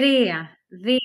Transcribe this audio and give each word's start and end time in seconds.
Τρία, 0.00 0.50
δύο, 0.68 0.96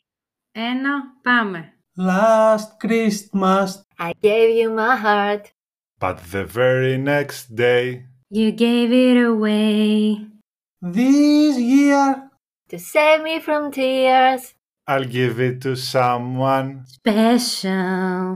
ένα, 0.52 0.90
πάμε. 1.22 1.74
Last 1.97 2.88
Christmas, 2.88 3.67
I 4.00 4.12
gave 4.21 4.50
you 4.60 4.70
my 4.79 4.96
heart. 5.06 5.44
But 6.02 6.16
the 6.32 6.46
very 6.46 6.98
next 6.98 7.56
day, 7.56 7.85
You 8.39 8.51
gave 8.51 8.91
it 9.09 9.17
away. 9.31 10.17
this 10.97 11.57
year, 11.75 12.07
To 12.71 12.77
save 12.93 13.19
me 13.27 13.35
from 13.47 13.62
tears. 13.71 14.41
I'll 14.92 15.10
give 15.19 15.35
it 15.47 15.55
to 15.65 15.76
someone. 15.94 16.70
Special. 16.98 18.36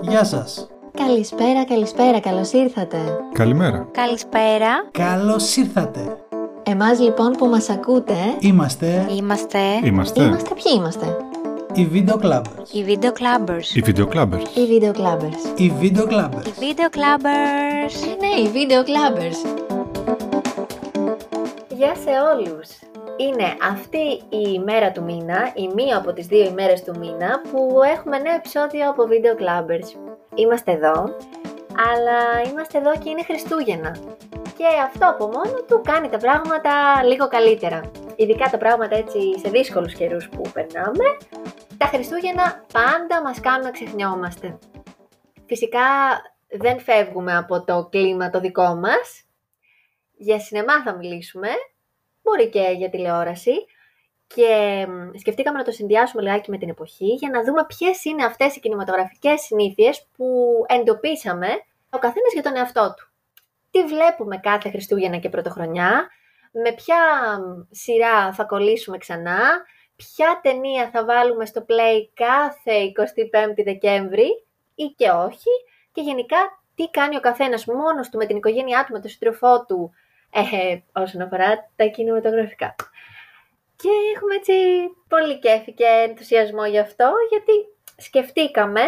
Γεια 0.00 0.24
σας. 0.24 0.68
Καλησπέρα, 0.96 1.64
καλησπέρα, 1.64 2.20
καλώς 2.20 2.52
ήρθατε. 2.52 2.98
Καλημέρα. 3.32 3.88
Καλησπέρα. 3.92 4.88
Καλώς 4.92 5.56
ήρθατε. 5.56 6.24
Εμάς 6.70 7.00
λοιπόν 7.00 7.30
που 7.30 7.46
μας 7.46 7.68
ακούτε, 7.70 8.14
Είμαστε 8.40 9.06
Είμαστε 9.16 9.58
Είμαστε 9.84 10.22
είμαστε 10.22 10.54
ποιοι 10.54 10.72
είμαστε; 10.76 11.16
οι 11.72 11.88
Video 11.92 12.24
Clubbers. 12.24 12.68
οι 12.72 12.84
Video 12.86 13.06
Clubbers. 13.06 13.62
οι 13.74 13.82
Video 13.86 14.06
Clubbers. 14.14 14.42
Οι 14.52 14.62
Video 14.70 14.92
Clubbers. 14.92 15.58
Οι 15.60 15.72
Video 15.80 16.12
Clubbers. 16.12 16.46
Οι 16.46 16.52
Video 16.60 16.96
Clubbers. 16.96 17.94
Ναι, 18.20 18.40
οι 18.40 18.50
Video 18.54 18.80
Clubbers. 18.88 19.38
Γεια 21.68 21.94
σε 21.94 22.10
όλους. 22.34 22.68
Είναι 23.16 23.56
αυτή 23.72 23.98
η 24.28 24.52
ημέρα 24.54 24.92
του 24.92 25.02
μήνα, 25.02 25.52
η 25.54 25.70
μία 25.74 25.96
από 25.96 26.12
τις 26.12 26.26
δύο 26.26 26.44
ημέρες 26.44 26.82
του 26.82 26.94
μήνα, 26.98 27.40
που 27.52 27.78
έχουμε 27.96 28.18
νέο 28.18 28.34
επεισόδιο 28.34 28.88
από 28.90 29.02
Video 29.02 29.34
Clubbers. 29.42 29.88
Είμαστε 30.34 30.72
εδώ, 30.72 31.16
αλλά 31.88 32.50
είμαστε 32.50 32.78
εδώ 32.78 32.92
και 32.98 33.10
είναι 33.10 33.22
Χριστούγεννα. 33.22 33.96
Και 34.56 34.66
αυτό 34.84 35.08
από 35.08 35.26
μόνο 35.26 35.62
του 35.68 35.80
κάνει 35.84 36.08
τα 36.08 36.18
πράγματα 36.18 36.70
λίγο 37.04 37.28
καλύτερα. 37.28 37.80
Ειδικά 38.16 38.50
τα 38.50 38.58
πράγματα 38.58 38.96
έτσι 38.96 39.38
σε 39.38 39.48
δύσκολους 39.48 39.94
καιρούς 39.94 40.28
που 40.28 40.42
περνάμε, 40.52 41.04
τα 41.78 41.86
Χριστούγεννα 41.86 42.64
πάντα 42.72 43.22
μας 43.22 43.40
κάνουν 43.40 43.64
να 43.64 43.70
ξεχνιόμαστε. 43.70 44.58
Φυσικά 45.46 45.80
δεν 46.48 46.80
φεύγουμε 46.80 47.36
από 47.36 47.64
το 47.64 47.88
κλίμα 47.90 48.30
το 48.30 48.40
δικό 48.40 48.74
μας. 48.74 49.24
Για 50.16 50.40
σινεμά 50.40 50.82
θα 50.82 50.96
μιλήσουμε, 50.96 51.48
μπορεί 52.22 52.48
και 52.48 52.74
για 52.76 52.90
τηλεόραση. 52.90 53.52
Και 54.34 54.86
μ, 54.88 55.18
σκεφτήκαμε 55.18 55.58
να 55.58 55.64
το 55.64 55.70
συνδυάσουμε 55.70 56.22
λιγάκι 56.22 56.50
με 56.50 56.58
την 56.58 56.68
εποχή 56.68 57.06
για 57.06 57.30
να 57.30 57.42
δούμε 57.44 57.66
ποιες 57.66 58.04
είναι 58.04 58.24
αυτές 58.24 58.56
οι 58.56 58.60
κινηματογραφικές 58.60 59.40
συνήθειες 59.40 60.06
που 60.16 60.52
εντοπίσαμε 60.66 61.48
ο 61.90 61.98
καθένας 61.98 62.32
για 62.32 62.42
τον 62.42 62.56
εαυτό 62.56 62.94
του. 62.96 63.08
Τι 63.70 63.84
βλέπουμε 63.84 64.36
κάθε 64.36 64.70
Χριστούγεννα 64.70 65.16
και 65.16 65.28
Πρωτοχρονιά, 65.28 66.10
με 66.52 66.72
ποια 66.72 66.96
μ, 67.38 67.60
σειρά 67.70 68.32
θα 68.32 68.44
κολλήσουμε 68.44 68.98
ξανά, 68.98 69.40
ποια 69.96 70.40
ταινία 70.42 70.90
θα 70.90 71.04
βάλουμε 71.04 71.46
στο 71.46 71.64
play 71.68 72.08
κάθε 72.14 72.92
25 73.56 73.64
Δεκέμβρη 73.64 74.44
ή 74.74 74.84
και 74.96 75.10
όχι 75.10 75.50
και 75.92 76.00
γενικά 76.00 76.36
τι 76.74 76.90
κάνει 76.90 77.16
ο 77.16 77.20
καθένας 77.20 77.64
μόνος 77.64 78.08
του 78.08 78.18
με 78.18 78.26
την 78.26 78.36
οικογένειά 78.36 78.84
του, 78.84 78.92
με 78.92 79.00
τον 79.00 79.10
σύντροφό 79.10 79.64
του 79.64 79.92
ε, 80.30 80.78
όσον 80.92 81.20
αφορά 81.20 81.70
τα 81.76 81.84
κινηματογραφικά. 81.84 82.74
Και 83.76 83.88
έχουμε 84.14 84.34
έτσι 84.34 84.52
πολύ 85.08 85.38
κέφι 85.38 85.72
και 85.72 85.84
ενθουσιασμό 86.08 86.66
γι' 86.66 86.78
αυτό, 86.78 87.12
γιατί 87.30 87.52
σκεφτήκαμε 87.96 88.80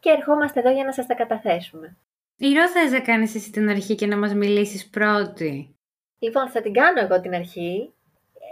και 0.00 0.10
ερχόμαστε 0.10 0.60
εδώ 0.60 0.70
για 0.70 0.84
να 0.84 0.92
σας 0.92 1.06
τα 1.06 1.14
καταθέσουμε. 1.14 1.96
Ηρώ 2.36 2.68
θες 2.68 2.90
να 2.90 3.00
κάνεις 3.00 3.34
εσύ 3.34 3.50
την 3.50 3.68
αρχή 3.68 3.94
και 3.94 4.06
να 4.06 4.16
μας 4.16 4.34
μιλήσεις 4.34 4.88
πρώτη. 4.88 5.76
Λοιπόν, 6.18 6.48
θα 6.48 6.60
την 6.60 6.72
κάνω 6.72 7.00
εγώ 7.00 7.20
την 7.20 7.34
αρχή. 7.34 7.92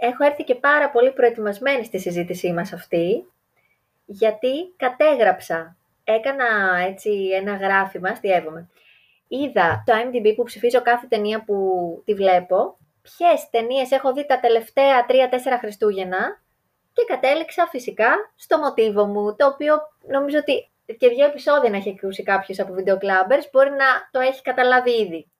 Έχω 0.01 0.23
έρθει 0.23 0.43
και 0.43 0.55
πάρα 0.55 0.89
πολύ 0.89 1.11
προετοιμασμένη 1.11 1.83
στη 1.83 1.99
συζήτησή 1.99 2.53
μας 2.53 2.73
αυτή, 2.73 3.25
γιατί 4.05 4.73
κατέγραψα, 4.77 5.77
έκανα 6.03 6.77
έτσι 6.87 7.29
ένα 7.33 7.55
γράφημα, 7.55 8.09
αστειεύομαι. 8.09 8.69
Είδα 9.27 9.83
το 9.85 9.93
IMDb 9.93 10.33
που 10.35 10.43
ψηφίζω 10.43 10.81
κάθε 10.81 11.07
ταινία 11.07 11.43
που 11.43 11.55
τη 12.05 12.13
βλέπω, 12.13 12.77
ποιες 13.01 13.49
ταινίες 13.49 13.91
έχω 13.91 14.13
δει 14.13 14.25
τα 14.25 14.39
τελευταία 14.39 15.05
3-4 15.09 15.11
Χριστούγεννα 15.59 16.41
και 16.93 17.03
κατέληξα 17.07 17.67
φυσικά 17.67 18.31
στο 18.35 18.57
μοτίβο 18.57 19.05
μου, 19.05 19.35
το 19.35 19.47
οποίο 19.47 19.75
νομίζω 20.07 20.37
ότι 20.37 20.70
και 20.97 21.09
δύο 21.09 21.25
επεισόδια 21.25 21.69
να 21.69 21.77
έχει 21.77 21.97
ακούσει 21.97 22.23
κάποιος 22.23 22.59
από 22.59 22.73
Video 22.77 22.93
Clubbers 22.93 23.45
μπορεί 23.51 23.69
να 23.69 23.85
το 24.11 24.19
έχει 24.19 24.41
καταλάβει 24.41 24.91
ήδη. 24.91 25.31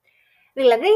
Δηλαδή, 0.54 0.90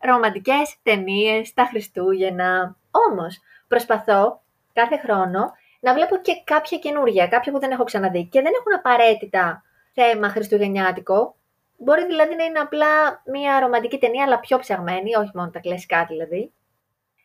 ρομαντικές 0.00 0.76
ταινίες 0.82 1.54
τα 1.54 1.64
Χριστούγεννα. 1.64 2.76
Όμως, 3.10 3.38
προσπαθώ 3.68 4.42
κάθε 4.72 4.96
χρόνο 4.96 5.52
να 5.80 5.94
βλέπω 5.94 6.16
και 6.16 6.32
κάποια 6.44 6.78
καινούργια, 6.78 7.28
κάποια 7.28 7.52
που 7.52 7.58
δεν 7.58 7.70
έχω 7.70 7.84
ξαναδεί 7.84 8.24
και 8.24 8.42
δεν 8.42 8.52
έχουν 8.58 8.74
απαραίτητα 8.74 9.62
θέμα 9.92 10.28
χριστουγεννιάτικο. 10.28 11.36
Μπορεί 11.76 12.06
δηλαδή 12.06 12.34
να 12.34 12.44
είναι 12.44 12.58
απλά 12.58 13.22
μια 13.24 13.60
ρομαντική 13.60 13.98
ταινία, 13.98 14.24
αλλά 14.24 14.40
πιο 14.40 14.58
ψαγμένη, 14.58 15.14
όχι 15.14 15.30
μόνο 15.34 15.50
τα 15.50 15.58
κλασικά 15.58 16.04
δηλαδή. 16.04 16.52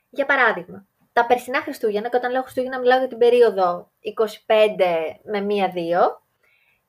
Για 0.10 0.26
παράδειγμα, 0.26 0.86
τα 1.14 1.26
περσινά 1.26 1.62
Χριστούγεννα, 1.62 2.10
και 2.10 2.16
όταν 2.16 2.32
λέω 2.32 2.42
Χριστούγεννα 2.42 2.80
μιλάω 2.80 3.00
για 3.00 3.08
την 3.08 3.18
περίοδο 3.18 3.92
25 4.02 5.16
με 5.24 5.40
1-2, 5.40 6.23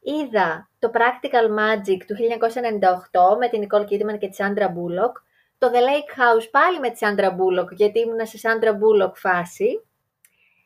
είδα 0.04 0.70
το 0.78 0.91
Practical 0.94 1.47
Magic 1.60 1.98
του 2.06 2.15
1998 2.15 3.37
με 3.38 3.48
την 3.48 3.66
Nicole 3.66 3.82
Kidman 3.91 4.19
και 4.19 4.28
τη 4.28 4.37
Sandra 4.38 4.66
Bullock, 4.66 5.12
το 5.59 5.70
The 5.72 5.81
Lake 5.88 6.12
House 6.20 6.48
πάλι 6.50 6.78
με 6.81 6.91
τη 6.91 6.98
Sandra 7.00 7.28
Bullock, 7.28 7.69
γιατί 7.70 7.98
ήμουνα 8.00 8.26
σε 8.26 8.38
Sandra 8.43 8.70
Bullock 8.70 9.12
φάση. 9.14 9.87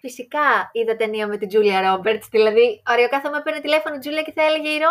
Φυσικά 0.01 0.71
είδα 0.73 0.97
ταινία 0.97 1.27
με 1.27 1.37
την 1.37 1.49
Julia 1.53 1.81
Roberts, 1.95 2.27
δηλαδή, 2.31 2.83
ωραία, 2.91 3.09
κάθε 3.09 3.29
με 3.29 3.41
παίρνει 3.45 3.61
τηλέφωνο 3.61 3.95
η 3.95 3.99
Julia 4.03 4.23
και 4.25 4.33
θα 4.33 4.43
έλεγε 4.43 4.69
«Ηρώ, 4.69 4.91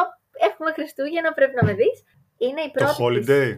έχουμε 0.49 0.71
Χριστούγεννα, 0.71 1.33
πρέπει 1.33 1.55
να 1.55 1.63
με 1.63 1.73
δεις». 1.73 2.03
Είναι 2.37 2.61
η 2.61 2.71
Το 2.73 2.83
πρώτη 2.83 3.19
της- 3.19 3.27
Holiday 3.29 3.49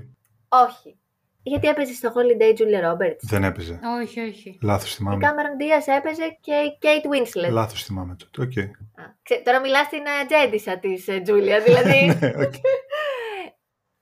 Όχι. 0.49 0.99
Γιατί 1.43 1.67
έπαιζε 1.67 1.93
στο 1.93 2.13
Holiday 2.15 2.57
Julia 2.59 2.91
Roberts; 2.91 3.17
Δεν 3.21 3.43
έπαιζε. 3.43 3.79
Όχι, 4.01 4.19
όχι. 4.19 4.57
Λάθος 4.61 4.93
Η 4.93 4.95
θυμάμαι. 4.95 5.27
Cameron 5.27 5.61
Diaz 5.61 5.93
έπαιζε 5.97 6.37
και 6.41 6.53
η 6.53 6.77
Kate 6.81 7.05
Winslet. 7.15 7.51
Λάθος 7.51 7.83
θυμάμαι 7.83 8.15
τότε. 8.15 8.41
Οκ. 8.41 8.57
Α, 9.03 9.13
ξέ- 9.23 9.43
τώρα 9.43 9.59
μιλάς 9.59 9.85
στην 9.85 10.01
ατζέντισσα 10.23 10.77
της 10.77 11.07
ε, 11.07 11.21
Julia, 11.25 11.61
δηλαδή. 11.65 12.05
Ναι, 12.19 12.27
οκ. 12.27 12.53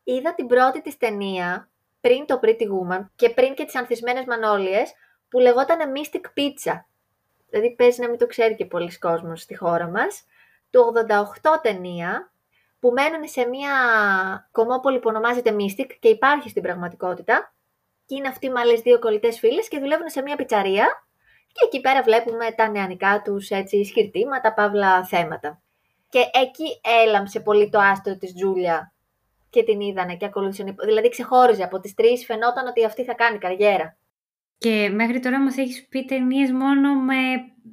Είδα 0.03 0.33
την 0.35 0.47
πρώτη 0.47 0.81
της 0.81 0.97
ταινία 0.97 1.69
πριν 2.01 2.25
το 2.25 2.39
Pretty 2.43 2.61
Woman 2.63 3.05
και 3.15 3.29
πριν 3.29 3.53
και 3.53 3.65
τις 3.65 3.75
ανθισμένες 3.75 4.25
μανόλιες 4.25 4.93
που 5.29 5.39
λεγόταν 5.39 5.77
Mystic 5.95 6.25
Pizza. 6.25 6.73
Δηλαδή 7.49 7.75
παίζει 7.75 8.01
να 8.01 8.09
μην 8.09 8.17
το 8.17 8.27
ξέρει 8.27 8.55
και 8.55 8.65
πολλοί 8.65 8.97
κόσμος 8.97 9.41
στη 9.41 9.55
χώρα 9.57 9.87
μας. 9.87 10.23
Του 10.69 10.93
88 11.43 11.59
ταινία 11.61 12.31
που 12.87 12.93
μένουν 12.93 13.27
σε 13.27 13.47
μια 13.47 13.73
κομμόπολη 14.51 14.99
που 14.99 15.09
ονομάζεται 15.09 15.55
Mystic 15.59 15.89
και 15.99 16.07
υπάρχει 16.07 16.49
στην 16.49 16.61
πραγματικότητα 16.61 17.53
και 18.05 18.15
είναι 18.15 18.27
αυτοί 18.27 18.49
με 18.49 18.59
άλλες 18.59 18.79
δύο 18.81 18.99
κολλητές 18.99 19.39
φίλες 19.39 19.67
και 19.67 19.79
δουλεύουν 19.79 20.09
σε 20.09 20.21
μια 20.21 20.35
πιτσαρία 20.35 20.85
και 21.47 21.65
εκεί 21.65 21.81
πέρα 21.81 22.01
βλέπουμε 22.01 22.51
τα 22.55 22.69
νεανικά 22.69 23.21
τους 23.25 23.49
έτσι 23.49 23.83
σκυρτήματα, 23.83 24.53
παύλα 24.53 25.05
θέματα. 25.05 25.61
Και 26.09 26.19
εκεί 26.19 26.79
έλαμψε 27.05 27.39
πολύ 27.39 27.69
το 27.69 27.79
άστρο 27.79 28.17
της 28.17 28.33
Τζούλια 28.33 28.93
και 29.49 29.63
την 29.63 29.79
είδανε 29.79 30.15
και 30.15 30.25
ακολούθησαν. 30.25 30.75
Δηλαδή 30.83 31.09
ξεχώριζε 31.09 31.63
από 31.63 31.79
τις 31.79 31.93
τρεις, 31.93 32.25
φαινόταν 32.25 32.67
ότι 32.67 32.85
αυτή 32.85 33.03
θα 33.03 33.13
κάνει 33.13 33.37
καριέρα. 33.37 33.97
Και 34.57 34.89
μέχρι 34.93 35.19
τώρα 35.19 35.39
μας 35.39 35.57
έχεις 35.57 35.87
πει 35.87 36.05
ταινίες 36.05 36.51
μόνο 36.51 36.93
με 36.93 37.15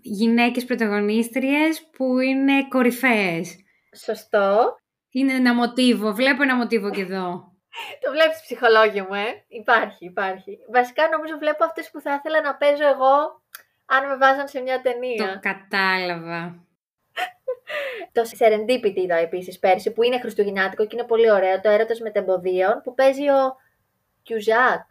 γυναίκες 0.03 0.64
πρωταγωνίστριες 0.64 1.88
που 1.97 2.19
είναι 2.19 2.69
κορυφαίες. 2.69 3.56
Σωστό. 4.04 4.76
Είναι 5.16 5.32
ένα 5.32 5.54
μοτίβο, 5.54 6.12
βλέπω 6.12 6.42
ένα 6.42 6.56
μοτίβο 6.56 6.91
και 6.91 7.00
εδώ. 7.00 7.52
Το 8.00 8.10
βλέπεις 8.10 8.41
ψυχολόγιο 8.42 9.04
μου, 9.08 9.14
ε. 9.14 9.26
Υπάρχει, 9.48 10.04
υπάρχει. 10.04 10.58
Βασικά 10.72 11.02
νομίζω 11.12 11.34
βλέπω 11.38 11.64
αυτές 11.64 11.91
που 11.91 12.00
θα 12.00 12.14
ήθελα 12.14 12.41
να 12.41 12.54
παίζω 12.54 12.86
εγώ 12.94 13.15
αν 13.86 14.09
με 14.09 14.16
βάζαν 14.16 14.48
σε 14.48 14.60
μια 14.60 14.80
ταινία. 14.80 15.27
Το 15.33 15.48
κατάλαβα. 15.48 16.54
Το 18.12 18.22
Serendipity 18.39 18.97
είδα 18.97 19.15
επίσης 19.16 19.59
πέρσι, 19.59 19.92
που 19.92 20.03
είναι 20.03 20.18
χριστουγεννιάτικο 20.18 20.86
και 20.86 20.97
είναι 20.97 21.06
πολύ 21.06 21.30
ωραίο. 21.30 21.60
Το 21.60 21.68
έρωτας 21.71 22.00
μετ' 22.01 22.27
εμποδίων 22.27 22.80
που 22.84 22.94
παίζει 22.94 23.28
ο 23.28 23.56
Κιούζακ. 24.22 24.84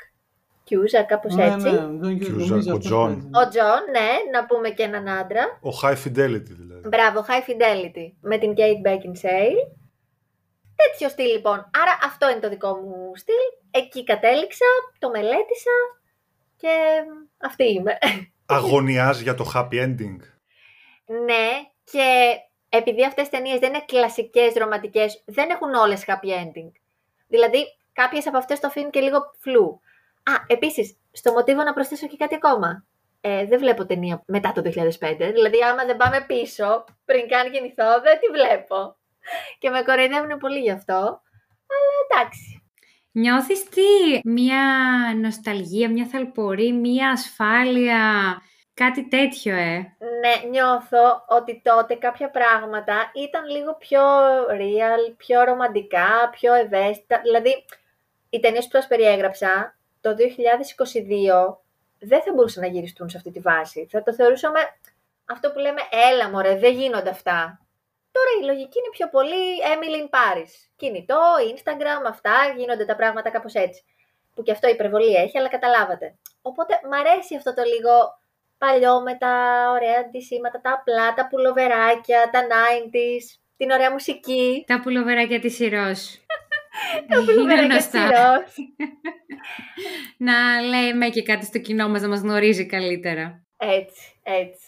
Κιούζακ, 0.64 1.04
κάπως 1.04 1.36
Ναι, 1.36 1.46
έτσι. 1.46 1.70
ναι, 1.72 1.78
δεν 1.92 2.20
Κιουζάκ, 2.20 2.38
νομίζω 2.38 2.72
ο 2.72 2.76
αυτό 2.76 2.78
Τζον. 2.78 3.08
παίζει. 3.14 3.28
Ο 3.46 3.50
Τζον, 3.50 3.82
ναι, 3.92 4.10
να 4.40 4.46
πούμε 4.46 4.70
και 4.70 4.84
έναν 4.84 5.08
άντρα. 5.10 5.60
Ο 5.62 5.70
High 5.84 5.98
Fidelity 6.06 6.52
δηλαδή. 6.62 6.88
Μπράβο, 6.88 7.26
High 7.28 7.50
Fidelity 7.50 8.12
με 8.22 8.38
την 8.38 8.54
Kate 8.58 8.88
Beckinsale. 8.90 9.83
Τέτοιο 10.92 11.10
στυλ 11.10 11.32
λοιπόν. 11.32 11.70
Άρα 11.82 11.98
αυτό 12.04 12.30
είναι 12.30 12.40
το 12.40 12.50
δικό 12.50 12.76
μου 12.76 13.12
στυλ. 13.16 13.36
Εκεί 13.72 14.04
κατέληξα, 14.04 14.66
το 15.00 15.10
μελέτησα 15.10 15.72
και 16.58 16.70
αυτή 17.38 17.64
είμαι. 17.64 17.98
Αγωνιάς 18.46 19.20
για 19.20 19.36
το 19.36 19.52
happy 19.56 19.84
ending. 19.84 20.18
ναι, 21.06 21.50
και 21.84 22.38
επειδή 22.70 23.06
αυτές 23.06 23.28
οι 23.28 23.30
ταινίες 23.30 23.60
δεν 23.60 23.70
είναι 23.70 23.84
κλασικές 23.88 24.54
ρομαντικές, 24.54 25.24
δεν 25.26 25.50
έχουν 25.50 25.74
όλες 25.74 26.06
happy 26.08 26.30
ending. 26.30 26.72
Δηλαδή, 27.28 27.66
κάποιες 27.94 28.28
από 28.28 28.38
αυτές 28.38 28.60
το 28.60 28.68
αφήνουν 28.68 28.90
και 28.90 29.00
λίγο 29.00 29.20
φλου. 29.40 29.80
Α, 30.24 30.34
επίσης, 30.48 30.98
στο 31.12 31.32
μοτίβο 31.32 31.64
να 31.64 31.74
προσθέσω 31.74 32.08
και 32.08 32.18
κάτι 32.18 32.36
ακόμα. 32.36 32.86
Ε, 33.22 33.46
δεν 33.46 33.60
βλέπω 33.60 33.86
ταινία 33.86 34.24
μετά 34.26 34.52
το 34.52 34.62
2005. 34.62 35.32
Δηλαδή, 35.34 35.64
άμα 35.64 35.86
δεν 35.86 35.98
πάμε 35.98 36.24
πίσω, 36.28 36.84
πριν 37.06 37.28
καν 37.28 37.52
γεννηθώ, 37.52 38.02
δεν 38.02 38.20
τη 38.20 38.28
βλέπω. 38.28 38.96
Και 39.60 39.70
με 39.70 39.82
κοροϊδεύουν 39.82 40.38
πολύ 40.38 40.60
γι' 40.60 40.72
αυτό. 40.72 41.22
Αλλά 41.74 41.92
εντάξει. 42.06 42.64
Νιώθεις 43.12 43.70
τι, 43.70 44.20
μια 44.24 44.64
νοσταλγία, 45.22 45.90
μια 45.90 46.06
θαλπορή, 46.06 46.72
μια 46.72 47.10
ασφάλεια, 47.10 48.02
κάτι 48.74 49.08
τέτοιο, 49.08 49.56
ε; 49.56 49.96
Ναι, 50.22 50.50
νιώθω 50.50 51.26
ότι 51.28 51.62
τότε 51.64 51.96
κάποια 51.96 52.30
πράγματα 52.30 53.12
ήταν 53.14 53.46
λίγο 53.50 53.76
πιο 53.76 54.02
real, 54.50 55.14
πιο 55.18 55.44
ρομαντικά, 55.44 56.30
πιο 56.32 56.54
ευαίσθητα. 56.54 57.20
Δηλαδή, 57.22 57.66
οι 58.30 58.40
ταινίες 58.40 58.64
που 58.64 58.72
σας 58.74 58.88
περιέγραψα 58.88 59.78
το 60.02 60.16
2022 60.16 61.58
δεν 62.00 62.22
θα 62.22 62.34
μπορούσαν 62.34 62.64
να 62.64 62.70
γυριστούν 62.70 63.10
σε 63.10 63.18
αυτή 63.18 63.32
τη 63.32 63.40
βάση. 63.40 63.88
Θα 63.92 64.04
το 64.04 64.14
θεωρούσαμε 64.14 64.60
αυτό 65.26 65.52
που 65.52 65.60
λέμε 65.60 65.82
έλα 66.12 66.30
μωρέ, 66.30 66.56
δεν 66.56 66.74
γίνονται 66.74 67.10
αυτά. 67.10 67.63
Τώρα 68.16 68.32
η 68.40 68.44
λογική 68.50 68.78
είναι 68.80 68.94
πιο 68.98 69.08
πολύ 69.16 69.44
Emily 69.74 70.00
in 70.04 70.10
Paris. 70.18 70.52
Κινητό, 70.76 71.22
Instagram, 71.54 72.02
αυτά, 72.08 72.36
γίνονται 72.58 72.86
τα 72.86 72.96
πράγματα 72.96 73.30
κάπως 73.30 73.54
έτσι. 73.54 73.84
Που 74.36 74.44
και 74.44 74.52
αυτό 74.52 74.68
υπερβολή 74.68 75.14
έχει, 75.14 75.38
αλλά 75.38 75.50
καταλάβατε. 75.50 76.16
Οπότε 76.42 76.74
μ' 76.90 76.94
αρέσει 76.94 77.36
αυτό 77.36 77.54
το 77.54 77.64
λίγο 77.64 77.94
παλιό 78.58 79.02
με 79.02 79.16
τα 79.16 79.34
ωραία 79.76 80.00
αντισήματα, 80.00 80.62
τα 80.62 80.72
απλά, 80.72 81.14
τα 81.14 81.28
πουλοβεράκια, 81.28 82.30
τα 82.32 82.42
90s, 82.52 83.26
την 83.58 83.72
ωραία 83.72 83.92
μουσική. 83.92 84.64
Τα 84.68 84.80
πουλοβεράκια 84.80 85.40
της 85.40 85.60
Ιρός. 85.60 86.20
τα 87.10 87.24
πουλοβεράκια 87.26 87.78
της 87.78 87.94
Ιρός. 87.94 88.54
να 90.28 90.62
λέμε 90.62 91.10
και 91.10 91.24
κάτι 91.24 91.46
στο 91.46 91.60
κοινό 91.60 91.90
μας 91.90 92.02
να 92.02 92.08
μας 92.08 92.20
γνωρίζει 92.20 92.66
καλύτερα. 92.66 93.44
Έτσι, 93.58 94.20
έτσι. 94.24 94.68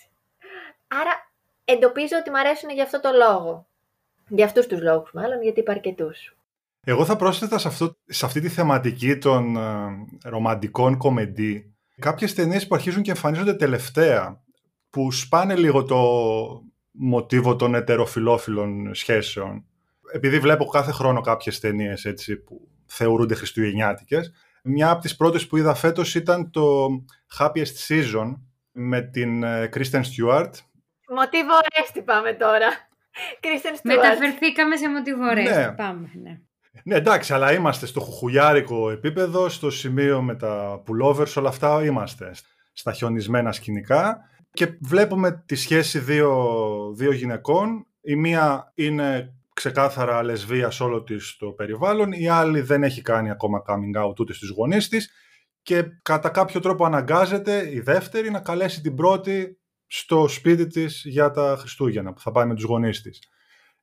Άρα 0.88 1.35
εντοπίζω 1.66 2.18
ότι 2.20 2.30
μου 2.30 2.40
αρέσουν 2.40 2.70
για 2.70 2.84
αυτό 2.84 3.00
το 3.00 3.10
λόγο. 3.12 3.68
Για 4.28 4.46
αυτούς 4.46 4.68
τους 4.68 4.82
λόγους 4.82 5.12
μάλλον, 5.14 5.42
γιατί 5.44 5.60
είπα 5.60 5.72
αρκετούς. 5.72 6.36
Εγώ 6.84 7.06
θα 7.06 7.16
πρόσθετα 7.16 7.58
σε, 7.58 7.68
αυτό, 7.68 7.98
σε 8.06 8.26
αυτή 8.26 8.40
τη 8.40 8.50
θεματική 8.50 9.18
των 9.18 9.58
ε, 9.58 9.90
ρομαντικών 10.24 10.98
κομεντί 10.98 11.76
κάποιες 12.00 12.34
ταινίες 12.34 12.68
που 12.68 12.76
αρχίζουν 12.76 13.02
και 13.02 13.12
εμφανίζονται 13.12 13.54
τελευταία, 13.54 14.44
που 14.90 15.12
σπάνε 15.12 15.56
λίγο 15.56 15.84
το 15.84 16.00
μοτίβο 16.92 17.56
των 17.56 17.76
ετεροφιλόφιλων 17.76 18.94
σχέσεων. 18.94 19.66
Επειδή 20.14 20.40
βλέπω 20.40 20.66
κάθε 20.66 20.92
χρόνο 20.92 21.22
κάποιες 21.22 21.60
ταινίες 21.60 22.06
έτσι 22.06 22.36
που 22.36 22.68
θεωρούνται 22.86 23.36
χριστουγεννιάτικες, 23.36 24.32
μια 24.64 24.90
από 24.90 25.02
τις 25.02 25.16
πρώτες 25.16 25.48
που 25.48 25.58
είδα 25.58 25.74
φέτος 25.74 26.16
ήταν 26.16 26.52
το 26.52 26.88
Happiest 27.40 27.88
Season 27.88 28.34
με 28.72 29.02
την 29.02 29.44
ε, 29.44 29.70
Kristen 29.74 30.02
Stewart. 30.02 30.50
Μοτίβο 31.10 31.54
Ορέστη 31.54 32.02
πάμε 32.02 32.34
τώρα. 32.34 32.68
Kristen 33.42 33.74
Stewart. 33.74 33.80
Μεταφερθήκαμε 33.84 34.76
σε 34.76 34.90
μοτίβο 34.90 35.26
Ορέστη. 35.26 35.56
Ναι. 35.56 35.72
Πάμε, 35.72 36.12
ναι. 36.24 36.40
Ναι, 36.84 36.96
εντάξει, 36.96 37.34
αλλά 37.34 37.54
είμαστε 37.54 37.86
στο 37.86 38.00
χουχουλιάρικο 38.00 38.90
επίπεδο, 38.90 39.50
στο 39.50 39.70
σημείο 39.70 40.22
με 40.22 40.36
τα 40.36 40.84
pullovers, 40.88 41.34
όλα 41.36 41.50
αυτά 41.50 41.84
είμαστε 41.84 42.32
στα 42.74 42.92
χιονισμένα 42.92 43.52
σκηνικά 43.52 44.30
και 44.52 44.78
βλέπουμε 44.82 45.44
τη 45.46 45.56
σχέση 45.56 46.00
δύο, 46.00 46.60
δύο 46.96 47.12
γυναικών. 47.12 47.88
Η 48.02 48.16
μία 48.16 48.72
είναι 48.76 49.34
ξεκάθαρα 49.54 50.24
λεσβία 50.24 50.72
σε 50.72 50.84
όλο 50.84 51.04
της 51.04 51.38
το 51.38 51.48
περιβάλλον, 51.48 52.12
η 52.12 52.28
άλλη 52.28 52.62
δεν 52.62 52.84
έχει 52.84 53.02
κάνει 53.02 53.30
ακόμα 53.30 53.64
coming 53.68 54.06
out 54.06 54.20
ούτε 54.20 54.34
στις 54.34 54.50
γονείς 54.50 54.88
της 54.88 55.12
και 55.62 55.84
κατά 56.02 56.30
κάποιο 56.30 56.60
τρόπο 56.60 56.86
αναγκάζεται 56.86 57.70
η 57.72 57.80
δεύτερη 57.80 58.32
να 58.32 58.40
καλέσει 58.40 58.82
την 58.82 58.96
πρώτη 58.96 59.60
στο 59.88 60.28
σπίτι 60.28 60.68
της 60.68 61.02
για 61.06 61.32
τα 61.32 61.56
Χριστούγεννα 61.60 62.14
που 62.14 62.20
θα 62.20 62.32
πάει 62.32 62.46
με 62.46 62.56
τους 62.56 62.64
γονείς 62.64 63.02
της. 63.02 63.20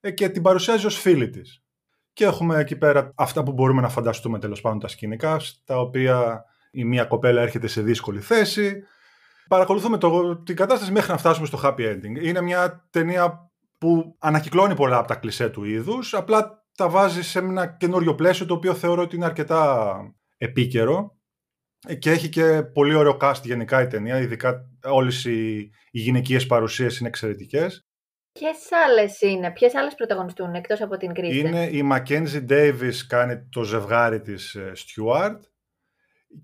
Ε, 0.00 0.10
και 0.10 0.28
την 0.28 0.42
παρουσιάζει 0.42 0.86
ως 0.86 0.98
φίλη 0.98 1.30
της. 1.30 1.62
Και 2.12 2.24
έχουμε 2.24 2.58
εκεί 2.58 2.76
πέρα 2.76 3.12
αυτά 3.14 3.42
που 3.42 3.52
μπορούμε 3.52 3.80
να 3.80 3.88
φανταστούμε 3.88 4.38
τέλος 4.38 4.60
πάντων 4.60 4.78
τα 4.78 4.88
σκηνικά, 4.88 5.38
στα 5.38 5.80
οποία 5.80 6.44
η 6.70 6.84
μία 6.84 7.04
κοπέλα 7.04 7.42
έρχεται 7.42 7.66
σε 7.66 7.82
δύσκολη 7.82 8.20
θέση. 8.20 8.82
Παρακολουθούμε 9.48 9.98
το, 9.98 10.36
την 10.36 10.56
κατάσταση 10.56 10.92
μέχρι 10.92 11.10
να 11.10 11.18
φτάσουμε 11.18 11.46
στο 11.46 11.60
happy 11.62 11.92
ending. 11.92 12.22
Είναι 12.22 12.40
μια 12.40 12.86
ταινία 12.90 13.50
που 13.78 14.16
ανακυκλώνει 14.18 14.74
πολλά 14.74 14.98
από 14.98 15.08
τα 15.08 15.14
κλισέ 15.14 15.48
του 15.48 15.64
είδους, 15.64 16.14
απλά 16.14 16.64
τα 16.76 16.88
βάζει 16.88 17.22
σε 17.22 17.38
ένα 17.38 17.66
καινούριο 17.66 18.14
πλαίσιο 18.14 18.46
το 18.46 18.54
οποίο 18.54 18.74
θεωρώ 18.74 19.02
ότι 19.02 19.16
είναι 19.16 19.24
αρκετά 19.24 19.94
επίκαιρο 20.36 21.16
και 21.98 22.10
έχει 22.10 22.28
και 22.28 22.62
πολύ 22.62 22.94
ωραίο 22.94 23.16
cast 23.20 23.40
γενικά 23.42 23.82
η 23.82 23.86
ταινία, 23.86 24.18
ειδικά 24.18 24.68
όλες 24.84 25.24
οι, 25.24 25.58
οι 25.90 26.00
γυναικείες 26.00 26.46
παρουσίες 26.46 26.98
είναι 26.98 27.08
εξαιρετικές. 27.08 27.86
Ποιες 28.32 28.56
άλλες 28.86 29.20
είναι, 29.20 29.50
ποιες 29.50 29.74
άλλες 29.74 29.94
πρωταγωνιστούν 29.94 30.54
εκτός 30.54 30.80
από 30.80 30.96
την 30.96 31.12
Κρίστη. 31.12 31.38
Είναι 31.38 31.64
η 31.64 31.88
Mackenzie 31.92 32.48
Davis 32.48 32.94
κάνει 33.06 33.48
το 33.50 33.62
ζευγάρι 33.62 34.20
της 34.20 34.54
ε, 34.54 34.72
Stewart 34.76 35.38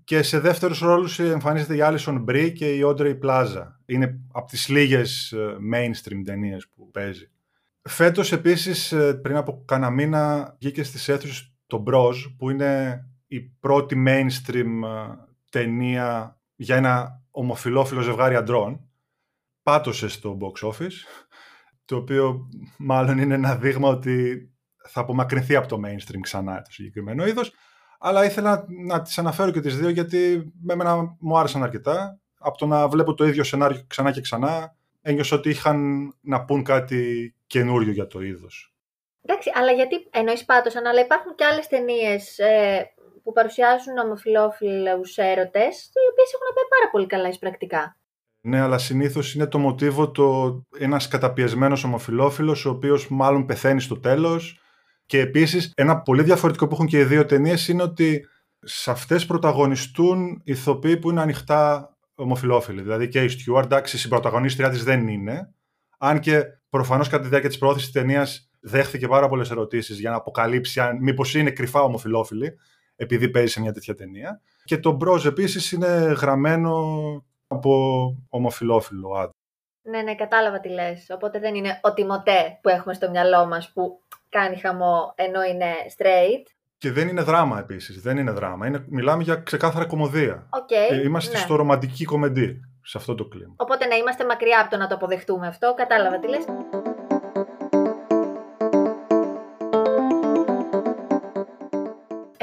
και 0.03 0.21
σε 0.21 0.39
δεύτερους 0.39 0.79
ρόλους 0.79 1.19
εμφανίζεται 1.19 1.75
η 1.75 1.79
Alison 1.81 2.25
Brie 2.29 2.51
και 2.55 2.73
η 2.73 2.81
Audrey 2.85 3.19
Plaza. 3.23 3.63
Είναι 3.85 4.19
από 4.33 4.47
τις 4.47 4.67
λίγες 4.67 5.31
ε, 5.31 5.55
mainstream 5.73 6.21
ταινίες 6.25 6.67
που 6.75 6.91
παίζει. 6.91 7.31
Φέτος 7.81 8.31
επίσης 8.31 8.91
ε, 8.91 9.13
πριν 9.13 9.35
από 9.35 9.63
κάνα 9.65 9.89
μήνα 9.89 10.55
βγήκε 10.59 10.83
στις 10.83 11.09
αίθουσες 11.09 11.53
το 11.67 11.83
Bros 11.87 12.15
που 12.37 12.49
είναι 12.49 13.03
η 13.27 13.41
πρώτη 13.41 14.03
mainstream 14.07 14.69
ταινία 15.49 16.39
για 16.55 16.75
ένα 16.75 17.21
ομοφιλόφιλο 17.31 18.01
ζευγάρι 18.01 18.35
αντρών. 18.35 18.89
Πάτωσε 19.63 20.07
στο 20.07 20.37
box 20.41 20.67
office 20.67 21.27
το 21.89 21.95
οποίο 21.95 22.49
μάλλον 22.77 23.17
είναι 23.17 23.33
ένα 23.33 23.55
δείγμα 23.55 23.89
ότι 23.89 24.49
θα 24.87 25.01
απομακρυνθεί 25.01 25.55
από 25.55 25.67
το 25.67 25.79
mainstream 25.85 26.19
ξανά 26.21 26.61
το 26.61 26.71
συγκεκριμένο 26.71 27.25
είδος. 27.25 27.53
Αλλά 27.99 28.25
ήθελα 28.25 28.65
να 28.85 29.01
τις 29.01 29.17
αναφέρω 29.17 29.51
και 29.51 29.61
τις 29.61 29.77
δύο 29.77 29.89
γιατί 29.89 30.51
με 30.61 30.73
εμένα 30.73 31.15
μου 31.19 31.37
άρεσαν 31.37 31.63
αρκετά. 31.63 32.19
Από 32.39 32.57
το 32.57 32.65
να 32.65 32.87
βλέπω 32.87 33.13
το 33.13 33.25
ίδιο 33.25 33.43
σενάριο 33.43 33.83
ξανά 33.87 34.11
και 34.11 34.21
ξανά, 34.21 34.75
ένιωσα 35.01 35.35
ότι 35.35 35.49
είχαν 35.49 36.09
να 36.21 36.45
πούν 36.45 36.63
κάτι 36.63 37.35
καινούριο 37.47 37.91
για 37.91 38.07
το 38.07 38.21
είδος. 38.21 38.73
Εντάξει, 39.21 39.51
αλλά 39.53 39.71
γιατί 39.71 40.07
εννοείς 40.11 40.45
πάτωσαν, 40.45 40.85
αλλά 40.85 41.01
υπάρχουν 41.01 41.35
και 41.35 41.45
άλλες 41.45 41.67
ταινίες 41.67 42.39
ε, 42.39 42.93
που 43.29 43.35
παρουσιάζουν 43.35 43.97
ομοφιλόφιλους 43.97 45.17
έρωτες, 45.17 45.73
οι 45.85 46.09
οποίες 46.11 46.29
έχουν 46.33 46.47
πάει 46.55 46.67
πάρα 46.75 46.89
πολύ 46.91 47.05
καλά 47.05 47.27
εις 47.27 47.39
πρακτικά. 47.39 47.97
Ναι, 48.41 48.59
αλλά 48.59 48.77
συνήθως 48.77 49.33
είναι 49.33 49.47
το 49.47 49.59
μοτίβο 49.59 50.11
το 50.11 50.59
ένας 50.79 51.07
καταπιεσμένος 51.07 51.83
ομοφυλόφιλος, 51.83 52.65
ο 52.65 52.69
οποίος 52.69 53.07
μάλλον 53.09 53.45
πεθαίνει 53.45 53.81
στο 53.81 53.99
τέλος. 53.99 54.61
Και 55.05 55.19
επίσης, 55.19 55.73
ένα 55.75 56.01
πολύ 56.01 56.23
διαφορετικό 56.23 56.67
που 56.67 56.73
έχουν 56.73 56.87
και 56.87 56.99
οι 56.99 57.03
δύο 57.03 57.25
ταινίες 57.25 57.67
είναι 57.67 57.83
ότι 57.83 58.27
σε 58.59 58.91
αυτές 58.91 59.25
πρωταγωνιστούν 59.25 60.41
ηθοποιοί 60.43 60.97
που 60.97 61.09
είναι 61.09 61.21
ανοιχτά 61.21 61.89
ομοφυλόφιλοι. 62.15 62.81
Δηλαδή 62.81 63.07
και 63.07 63.23
η 63.23 63.29
Stuart, 63.29 63.63
εντάξει, 63.63 63.95
η 63.95 63.99
συμπροταγωνίστριά 63.99 64.69
της 64.69 64.83
δεν 64.83 65.07
είναι. 65.07 65.53
Αν 65.97 66.19
και 66.19 66.43
προφανώς 66.69 67.09
κατά 67.09 67.23
τη 67.23 67.29
διάρκεια 67.29 67.49
της 67.49 67.57
πρόθεση 67.57 67.85
της 67.85 67.93
ταινίας 67.93 68.49
δέχθηκε 68.59 69.07
πάρα 69.07 69.27
πολλές 69.29 69.51
ερωτήσεις 69.51 69.99
για 69.99 70.09
να 70.09 70.15
αποκαλύψει 70.15 70.79
αν 70.79 70.97
μήπως 71.01 71.35
είναι 71.35 71.51
κρυφά 71.51 71.81
ομοφυλόφιλοι, 71.81 72.57
επειδή 72.99 73.29
παίζει 73.29 73.51
σε 73.51 73.61
μια 73.61 73.71
τέτοια 73.71 73.95
ταινία. 73.95 74.41
Και 74.63 74.77
το 74.77 74.91
Μπροζ 74.91 75.25
επίσης 75.25 75.71
είναι 75.71 75.87
γραμμένο 76.21 76.73
από 77.47 77.71
ομοφιλόφιλο 78.29 79.11
άντρα. 79.13 79.33
Ναι, 79.81 80.01
ναι, 80.01 80.15
κατάλαβα 80.15 80.59
τι 80.59 80.69
λες. 80.69 81.05
Οπότε 81.09 81.39
δεν 81.39 81.55
είναι 81.55 81.79
ο 81.81 81.93
Τιμωτέ 81.93 82.59
που 82.61 82.69
έχουμε 82.69 82.93
στο 82.93 83.09
μυαλό 83.09 83.45
μας 83.45 83.71
που 83.73 84.01
κάνει 84.29 84.59
χαμό 84.59 85.13
ενώ 85.15 85.43
είναι 85.43 85.71
straight. 85.97 86.45
Και 86.77 86.91
δεν 86.91 87.07
είναι 87.07 87.21
δράμα 87.21 87.59
επίσης. 87.59 88.01
Δεν 88.01 88.17
είναι 88.17 88.31
δράμα. 88.31 88.67
Είναι, 88.67 88.85
μιλάμε 88.87 89.23
για 89.23 89.35
ξεκάθαρα 89.35 89.85
κομμωδία. 89.85 90.49
Okay, 90.49 91.03
είμαστε 91.03 91.33
ναι. 91.33 91.39
στο 91.39 91.55
ρομαντική 91.55 92.05
κομμεντή, 92.05 92.59
σε 92.83 92.97
αυτό 92.97 93.15
το 93.15 93.25
κλίμα. 93.25 93.53
Οπότε 93.57 93.85
να 93.85 93.95
είμαστε 93.95 94.25
μακριά 94.25 94.59
από 94.61 94.69
το 94.69 94.77
να 94.77 94.87
το 94.87 94.95
αποδεχτούμε 94.95 95.47
αυτό. 95.47 95.73
Κατάλαβα 95.73 96.19
τι 96.19 96.27
λες. 96.27 96.45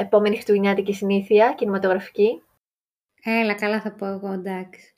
Επόμενη 0.07 0.35
χριστουγεννιάτικη 0.35 0.93
συνήθεια, 0.93 1.53
κινηματογραφική. 1.57 2.41
Έλα, 3.23 3.53
καλά 3.53 3.81
θα 3.81 3.91
πω 3.91 4.05
εγώ, 4.05 4.31
εντάξει. 4.31 4.95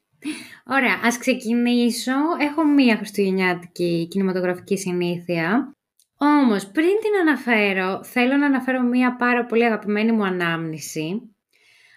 Ωραία, 0.66 1.00
ας 1.04 1.18
ξεκινήσω. 1.18 2.12
Έχω 2.40 2.66
μία 2.66 2.96
χριστουγεννιάτικη 2.96 4.08
κινηματογραφική 4.10 4.78
συνήθεια. 4.78 5.72
Όμως, 6.18 6.68
πριν 6.68 6.88
την 6.88 7.28
αναφέρω, 7.28 8.04
θέλω 8.04 8.38
να 8.38 8.46
αναφέρω 8.46 8.82
μία 8.82 9.16
πάρα 9.16 9.46
πολύ 9.46 9.66
αγαπημένη 9.66 10.12
μου 10.12 10.24
ανάμνηση. 10.24 11.36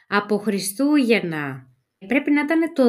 Από 0.08 0.38
Χριστούγεννα. 0.38 1.66
Πρέπει 2.06 2.30
να 2.30 2.40
ήταν 2.40 2.72
το 2.72 2.84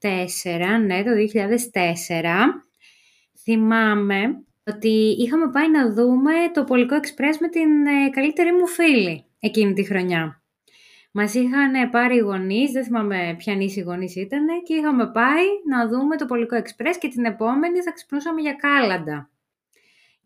2004, 0.00 0.78
ναι, 0.86 1.02
το 1.02 1.10
2004. 1.10 2.62
Θυμάμαι 3.42 4.45
ότι 4.66 5.16
είχαμε 5.18 5.50
πάει 5.50 5.70
να 5.70 5.92
δούμε 5.92 6.32
το 6.52 6.64
Πολικό 6.64 6.94
Εξπρές 6.94 7.38
με 7.38 7.48
την 7.48 7.86
ε, 7.86 8.10
καλύτερη 8.10 8.52
μου 8.52 8.66
φίλη. 8.66 9.24
εκείνη 9.38 9.72
τη 9.72 9.84
χρονιά. 9.84 10.42
Μας 11.12 11.34
είχαν 11.34 11.90
πάρει 11.90 12.16
οι 12.16 12.18
γονείς, 12.18 12.70
δεν 12.72 12.84
θυμάμαι 12.84 13.34
ποια 13.38 13.56
οι 13.58 13.80
γονείς 13.80 14.16
ήταν, 14.16 14.46
και 14.64 14.74
είχαμε 14.74 15.10
πάει 15.10 15.44
να 15.68 15.88
δούμε 15.88 16.16
το 16.16 16.26
Πολικό 16.26 16.56
Εξπρές 16.56 16.98
και 16.98 17.08
την 17.08 17.24
επόμενη 17.24 17.80
θα 17.80 17.92
ξυπνούσαμε 17.92 18.40
για 18.40 18.52
κάλαντα. 18.52 19.30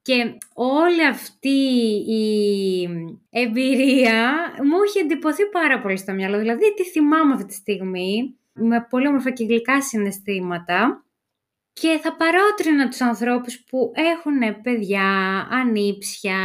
Και 0.03 0.37
όλη 0.55 1.07
αυτή 1.07 1.59
η 2.07 2.89
εμπειρία 3.31 4.33
μου 4.63 4.77
είχε 4.87 5.01
εντυπωθεί 5.01 5.47
πάρα 5.47 5.81
πολύ 5.81 5.97
στο 5.97 6.13
μυαλό. 6.13 6.39
Δηλαδή, 6.39 6.75
τι 6.75 6.85
θυμάμαι 6.85 7.33
αυτή 7.33 7.47
τη 7.47 7.55
στιγμή, 7.55 8.39
με 8.53 8.87
πολύ 8.91 9.07
όμορφα 9.07 9.31
και 9.31 9.45
γλυκά 9.45 9.83
συναισθήματα. 9.83 11.05
Και 11.73 11.99
θα 12.03 12.17
παρότρινα 12.17 12.89
τους 12.89 13.01
ανθρώπους 13.01 13.65
που 13.65 13.93
έχουν 13.95 14.61
παιδιά, 14.63 15.03
ανήψια, 15.51 16.39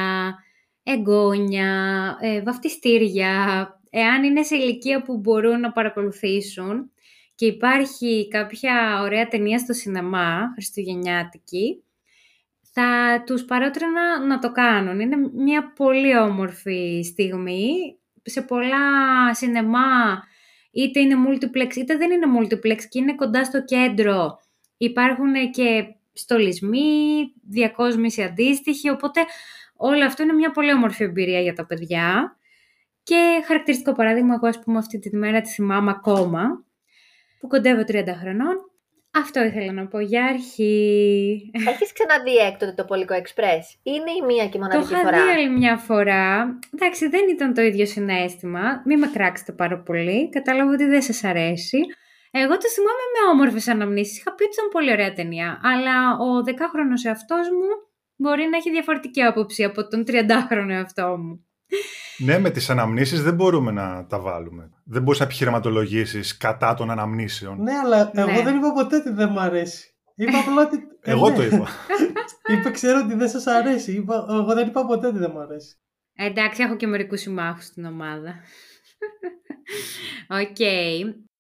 εγγόνια, 0.84 1.72
ε, 2.22 2.42
βαφτιστήρια, 2.42 3.68
εάν 3.90 4.24
είναι 4.24 4.44
σε 4.44 4.56
ηλικία 4.56 5.02
που 5.02 5.18
μπορούν 5.18 5.60
να 5.60 5.72
παρακολουθήσουν 5.72 6.92
και 7.36 7.46
υπάρχει 7.46 8.28
κάποια 8.28 9.02
ωραία 9.02 9.28
ταινία 9.28 9.60
στο 9.60 9.74
σινεμά, 9.74 10.52
χριστουγεννιάτικη, 10.54 11.84
θα 12.78 13.24
τους 13.26 13.46
παρότρινα 13.46 14.26
να 14.26 14.40
το 14.40 14.52
κάνουν. 14.52 15.00
Είναι 15.00 15.16
μια 15.34 15.74
πολύ 15.76 16.18
όμορφη 16.18 17.02
στιγμή. 17.04 17.98
Σε 18.24 18.42
πολλά 18.42 19.34
σινεμά, 19.34 20.24
είτε 20.72 21.00
είναι 21.00 21.16
multiplex, 21.28 21.76
είτε 21.76 21.98
δεν 21.98 22.12
είναι 22.12 22.26
multiplex 22.40 22.78
και 22.90 23.00
είναι 23.00 23.16
κοντά 23.16 23.44
στο 23.44 23.64
κέντρο. 23.64 24.40
Υπάρχουν 24.78 25.52
και 25.52 25.96
στολισμοί, 26.14 26.88
διακόσμηση 27.50 28.24
αντίστοιχη, 28.24 28.90
οπότε 28.90 29.22
όλο 29.76 30.06
αυτό 30.06 30.24
είναι 30.24 30.34
μια 30.34 30.52
πολύ 30.52 30.74
όμορφη 30.74 31.04
εμπειρία 31.04 31.40
για 31.40 31.54
τα 31.54 31.66
παιδιά. 31.66 32.38
Και 33.04 33.44
χαρακτηριστικό 33.46 33.92
παράδειγμα, 33.92 34.34
εγώ 34.34 34.48
ας 34.48 34.60
πούμε 34.60 34.78
αυτή 34.78 35.00
τη 35.00 35.16
μέρα 35.16 35.42
τη 35.42 35.50
θυμάμαι 35.50 35.92
ακόμα, 35.92 36.66
που 37.40 37.48
κοντεύω 37.48 37.82
30 37.88 38.04
χρονών. 38.22 38.56
Αυτό 39.12 39.44
ήθελα 39.44 39.72
να 39.72 39.88
πω 39.88 40.00
για 40.00 40.26
αρχή. 40.26 41.52
Έχεις 41.68 41.94
ξαναδεί 41.94 42.36
έκτοτε 42.36 42.72
το 42.72 42.84
Πολικό 42.84 43.14
Εξπρές. 43.14 43.78
Είναι 43.84 44.12
η 44.12 44.26
μία 44.26 44.48
και 44.48 44.58
μοναδική 44.58 44.94
φορά. 44.94 45.02
Το 45.02 45.08
είχα 45.10 45.26
δει 45.26 45.32
άλλη 45.32 45.50
μια 45.50 45.78
φορά. 45.78 46.60
Εντάξει, 46.74 47.08
δεν 47.08 47.22
ήταν 47.30 47.54
το 47.54 47.62
ίδιο 47.62 47.86
συνέστημα. 47.86 48.82
Μην 48.86 49.00
με 49.00 49.08
κράξετε 49.08 49.52
πάρα 49.52 49.80
πολύ. 49.80 50.30
Κατάλαβα 50.30 50.72
ότι 50.72 50.86
δεν 50.86 51.02
σας 51.02 51.24
αρέσει. 51.24 51.78
Εγώ 52.42 52.58
το 52.58 52.68
θυμάμαι 52.76 53.06
με 53.14 53.30
όμορφες 53.32 53.68
αναμνήσεις. 53.68 54.18
Είχα 54.18 54.36
πει 54.36 54.44
ότι 54.44 54.54
ήταν 54.54 54.70
πολύ 54.72 54.92
ωραία 54.92 55.14
ταινία. 55.14 55.60
Αλλά 55.64 56.18
ο 56.18 56.44
δεκάχρονος 56.44 57.04
εαυτός 57.06 57.50
μου 57.50 57.70
μπορεί 58.16 58.48
να 58.52 58.58
έχει 58.58 58.72
διαφορετική 58.72 59.22
άποψη 59.22 59.64
από 59.64 59.88
τον 59.88 60.04
30χρονο 60.08 60.70
εαυτό 60.70 61.18
μου. 61.18 61.46
Ναι, 62.18 62.40
με 62.40 62.50
τις 62.50 62.70
αναμνήσεις 62.70 63.24
δεν 63.24 63.34
μπορούμε 63.36 63.72
να 63.72 64.06
τα 64.06 64.20
βάλουμε. 64.20 64.70
Δεν 64.86 65.02
μπορείς 65.02 65.20
να 65.20 65.26
επιχειρηματολογήσεις 65.26 66.38
κατά 66.38 66.74
των 66.74 66.90
αναμνήσεων. 66.92 67.62
Ναι, 67.62 67.74
αλλά 67.84 68.12
εγώ 68.14 68.32
Ναι. 68.32 68.42
δεν 68.42 68.56
είπα 68.58 68.74
ποτέ 68.74 68.96
ότι 68.96 69.10
δεν 69.10 69.30
μου 69.32 69.40
αρέσει. 69.40 69.96
Είπα 70.16 70.40
απλά 70.40 70.62
ότι... 70.62 70.78
Ε, 71.08 71.12
Εγώ 71.12 71.30
ναι. 71.30 71.36
το 71.36 71.44
είπα. 71.44 71.68
Είπα, 72.54 72.72
ξέρω 72.72 73.00
ότι 73.06 73.16
δεν 73.16 73.30
σας 73.30 73.48
αρέσει. 73.48 73.92
Είπα, 73.92 74.26
εγώ 74.30 74.54
δεν 74.54 74.68
είπα 74.68 74.86
ποτέ 74.86 75.08
ότι 75.08 75.18
δεν 75.18 75.32
μου 75.34 75.40
αρέσει. 75.40 75.76
Ε, 76.16 76.26
Εντάξει, 76.26 76.64
έχω 76.64 76.76
και 76.76 76.88
μερικούς 76.88 77.20
συμμάχους 77.20 77.66
στην 77.66 77.86
ομάδα. 77.86 78.34
Οκ. 80.42 80.58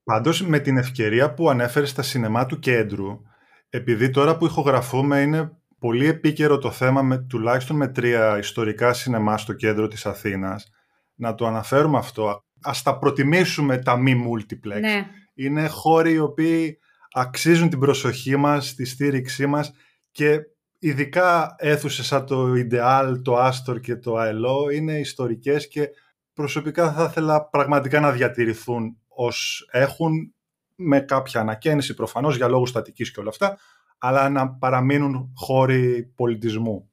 Πάντως 0.06 0.42
με 0.42 0.60
την 0.60 0.78
ευκαιρία 0.78 1.34
που 1.34 1.50
ανέφερε 1.50 1.86
στα 1.86 2.02
σινεμά 2.02 2.46
του 2.46 2.60
κέντρου, 2.60 3.22
επειδή 3.70 4.10
τώρα 4.10 4.38
που 4.38 4.46
ηχογραφούμε 4.46 5.22
είναι 5.22 5.52
πολύ 5.80 6.08
επίκαιρο 6.08 6.58
το 6.58 6.72
θέμα 6.72 7.02
με, 7.02 7.18
τουλάχιστον 7.18 7.76
με 7.76 7.88
τρία 7.88 8.38
ιστορικά 8.38 8.94
σινεμά 8.94 9.38
στο 9.38 9.54
κέντρο 9.54 9.88
της 9.88 10.06
Αθήνας, 10.06 10.70
να 11.16 11.36
το 11.36 11.48
αναφέρουμε 11.48 11.98
αυτό. 11.98 12.44
Ας 12.62 12.82
τα 12.82 12.98
προτιμήσουμε 12.98 13.78
τα 13.78 13.98
μη 13.98 14.26
multiplex. 14.28 14.80
Ναι. 14.80 15.08
Είναι 15.34 15.68
χώροι 15.68 16.12
οι 16.12 16.20
οποίοι 16.20 16.78
αξίζουν 17.12 17.70
την 17.70 17.80
προσοχή 17.80 18.36
μας, 18.36 18.74
τη 18.76 18.86
στήριξή 18.86 19.46
μας 19.46 19.74
και 20.12 20.40
ειδικά 20.80 21.56
αίθουσες 21.58 22.06
σαν 22.06 22.26
το 22.26 22.52
Ideal, 22.52 23.20
το 23.24 23.48
Astor 23.48 23.82
και 23.82 23.96
το 23.96 24.16
ALO 24.18 24.74
είναι 24.74 25.00
ιστορικές 25.00 25.68
και 25.68 25.90
προσωπικά 26.34 26.94
θα 26.94 27.04
ήθελα 27.04 27.50
πραγματικά 27.50 28.00
να 28.00 28.12
διατηρηθούν 28.12 28.98
ως 29.15 29.67
έχουν 29.72 30.34
με 30.75 31.00
κάποια 31.00 31.39
ανακαίνιση 31.39 31.93
προφανώς 31.93 32.36
για 32.36 32.48
λόγους 32.48 32.69
στατικής 32.69 33.12
και 33.12 33.19
όλα 33.19 33.29
αυτά 33.29 33.57
αλλά 33.98 34.29
να 34.29 34.50
παραμείνουν 34.50 35.34
χώροι 35.36 36.13
πολιτισμού. 36.15 36.89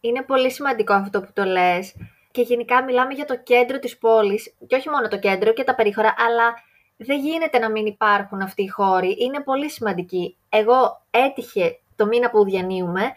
Είναι 0.00 0.22
πολύ 0.22 0.50
σημαντικό 0.50 0.92
αυτό 0.92 1.20
που 1.20 1.30
το 1.32 1.44
λες 1.44 1.94
και 2.30 2.42
γενικά 2.42 2.84
μιλάμε 2.84 3.14
για 3.14 3.24
το 3.24 3.42
κέντρο 3.42 3.78
της 3.78 3.98
πόλης 3.98 4.54
και 4.66 4.76
όχι 4.76 4.88
μόνο 4.88 5.08
το 5.08 5.18
κέντρο 5.18 5.52
και 5.52 5.64
τα 5.64 5.74
περίχωρα, 5.74 6.14
αλλά 6.18 6.54
δεν 6.96 7.20
γίνεται 7.20 7.58
να 7.58 7.70
μην 7.70 7.86
υπάρχουν 7.86 8.40
αυτοί 8.40 8.62
οι 8.62 8.68
χώροι. 8.68 9.16
Είναι 9.18 9.40
πολύ 9.40 9.70
σημαντικοί. 9.70 10.36
Εγώ 10.48 11.06
έτυχε 11.10 11.80
το 11.96 12.06
μήνα 12.06 12.30
που 12.30 12.44
διανύουμε, 12.44 13.12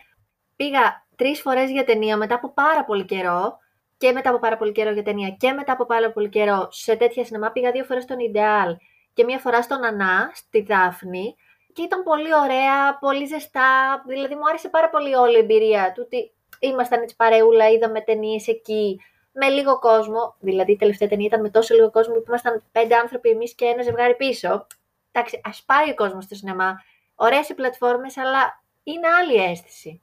πήγα 0.56 1.06
τρεις 1.16 1.42
φορές 1.42 1.72
για 1.72 1.84
ταινία 1.84 2.18
μετά 2.18 2.36
από 2.36 2.54
πάρα 2.54 2.86
πολύ 2.86 3.06
καιρό 3.06 3.58
και 4.04 4.12
μετά 4.12 4.30
από 4.30 4.40
πάρα 4.40 4.58
πολύ 4.58 4.72
καιρό 4.72 4.92
για 4.92 5.04
ταινία 5.04 5.30
και 5.30 5.52
μετά 5.52 5.72
από 5.72 5.86
πάρα 5.86 6.12
πολύ 6.12 6.30
καιρό 6.30 6.68
σε 6.72 6.96
τέτοια 6.96 7.26
σινεμά. 7.26 7.52
Πήγα 7.52 7.72
δύο 7.72 7.84
φορές 7.84 8.04
στον 8.04 8.20
Ιντεάλ 8.20 8.76
και 9.14 9.24
μία 9.24 9.40
φορά 9.40 9.62
στον 9.62 9.84
Ανά, 9.86 10.32
στη 10.34 10.62
Δάφνη 10.62 11.36
και 11.74 11.82
ήταν 11.82 12.04
πολύ 12.04 12.36
ωραία, 12.44 12.98
πολύ 13.00 13.26
ζεστά. 13.26 14.04
Δηλαδή 14.08 14.36
μου 14.36 14.48
άρεσε 14.50 14.70
πάρα 14.70 14.90
πολύ 14.90 15.16
όλη 15.16 15.36
η 15.36 15.40
εμπειρία 15.40 15.92
του 15.96 16.02
ότι 16.06 16.32
ήμασταν 16.60 17.02
έτσι 17.02 17.16
παρεούλα, 17.16 17.70
είδαμε 17.70 18.02
ταινίες 18.02 18.48
εκεί 18.48 19.02
με 19.32 19.48
λίγο 19.48 19.80
κόσμο. 19.80 20.36
Δηλαδή 20.40 20.72
η 20.72 20.76
τελευταία 20.76 21.08
ταινία 21.08 21.26
ήταν 21.26 21.42
με 21.42 21.50
τόσο 21.50 21.74
λίγο 21.74 21.92
κόσμο 21.92 22.14
που 22.14 22.26
ήμασταν 22.28 22.64
πέντε 22.72 22.96
άνθρωποι 22.96 23.30
εμείς 23.30 23.56
και 23.56 23.66
ένα 23.66 23.82
ζευγάρι 23.82 24.16
πίσω. 24.16 24.68
Εντάξει, 25.12 25.42
ας 25.44 25.64
πάει 25.66 25.90
ο 25.90 25.96
κόσμος 25.96 26.24
στο 26.24 26.36
σινεμά. 26.36 26.76
Ωραίες 27.16 27.50
οι 27.50 27.54
πλατφόρμες, 27.54 28.18
αλλά 28.18 28.64
είναι 28.84 29.08
άλλη 29.08 29.44
αίσθηση. 29.44 30.02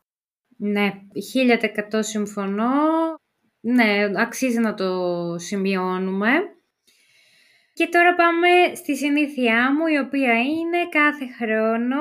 Ναι, 0.57 0.93
1000% 1.93 1.99
συμφωνώ. 2.01 2.73
Ναι, 3.61 4.11
αξίζει 4.17 4.59
να 4.59 4.75
το 4.75 4.95
σημειώνουμε. 5.39 6.31
Και 7.73 7.87
τώρα 7.87 8.15
πάμε 8.15 8.75
στη 8.75 8.97
συνήθειά 8.97 9.75
μου, 9.75 9.87
η 9.87 9.99
οποία 9.99 10.41
είναι 10.43 10.89
κάθε 10.89 11.27
χρόνο 11.39 11.97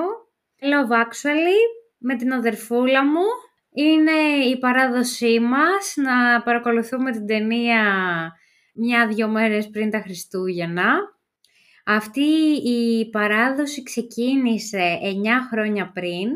Love 0.62 0.92
Actually 0.92 1.60
με 1.98 2.16
την 2.16 2.34
αδερφούλα 2.34 3.06
μου. 3.06 3.26
Είναι 3.74 4.46
η 4.46 4.58
παράδοσή 4.60 5.40
μας 5.40 5.94
να 5.96 6.42
παρακολουθούμε 6.42 7.12
την 7.12 7.26
ταινία 7.26 7.84
μια-δυο 8.74 9.28
μέρες 9.28 9.70
πριν 9.70 9.90
τα 9.90 10.02
Χριστούγεννα. 10.02 10.98
Αυτή 11.86 12.30
η 12.64 13.10
παράδοση 13.10 13.84
ξεκίνησε 13.84 15.00
9 15.02 15.08
χρόνια 15.52 15.92
πριν, 15.92 16.30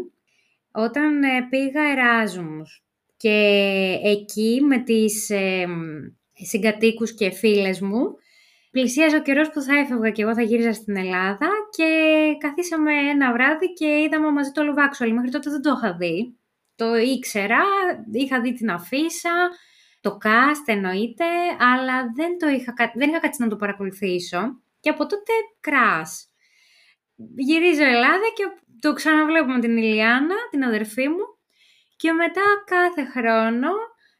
όταν 0.71 1.23
ε, 1.23 1.47
πήγα 1.49 1.81
Εράσμους. 1.81 2.82
Και 3.23 3.99
εκεί 4.03 4.61
με 4.67 4.79
τις 4.79 5.29
ε, 5.29 5.65
συγκατοίκους 6.33 7.13
και 7.13 7.29
φίλες 7.29 7.81
μου, 7.81 8.15
πλησίαζε 8.71 9.15
ο 9.15 9.21
καιρός 9.21 9.49
που 9.49 9.61
θα 9.61 9.77
έφευγα 9.77 10.09
και 10.09 10.21
εγώ 10.21 10.33
θα 10.33 10.41
γύριζα 10.41 10.73
στην 10.73 10.97
Ελλάδα 10.97 11.49
και 11.77 11.87
καθίσαμε 12.39 12.93
ένα 12.93 13.31
βράδυ 13.33 13.73
και 13.73 14.01
είδαμε 14.01 14.31
μαζί 14.31 14.51
το 14.51 14.61
Love 14.61 14.79
Actually. 14.79 15.11
Μέχρι 15.11 15.29
τότε 15.29 15.49
δεν 15.49 15.61
το 15.61 15.73
είχα 15.77 15.93
δει. 15.93 16.37
Το 16.75 16.95
ήξερα, 16.95 17.59
είχα 18.11 18.41
δει 18.41 18.53
την 18.53 18.69
αφίσα, 18.71 19.49
το 20.01 20.17
cast 20.23 20.65
εννοείται, 20.65 21.25
αλλά 21.59 22.11
δεν, 22.15 22.37
το 22.37 22.47
είχα, 22.47 22.73
κα- 22.73 22.93
δεν 22.95 23.09
είχα 23.09 23.19
κάτσει 23.19 23.41
να 23.41 23.47
το 23.47 23.55
παρακολουθήσω. 23.55 24.61
Και 24.79 24.89
από 24.89 25.05
τότε 25.05 25.31
κράς. 25.59 26.27
Γυρίζω 27.35 27.83
Ελλάδα 27.83 28.27
και 28.35 28.43
το 28.79 28.93
ξαναβλέπουμε 28.93 29.59
την 29.59 29.77
Ηλιάνα, 29.77 30.35
την 30.51 30.63
αδερφή 30.63 31.07
μου, 31.07 31.32
και 32.03 32.11
μετά 32.11 32.41
κάθε 32.65 33.03
χρόνο 33.13 33.69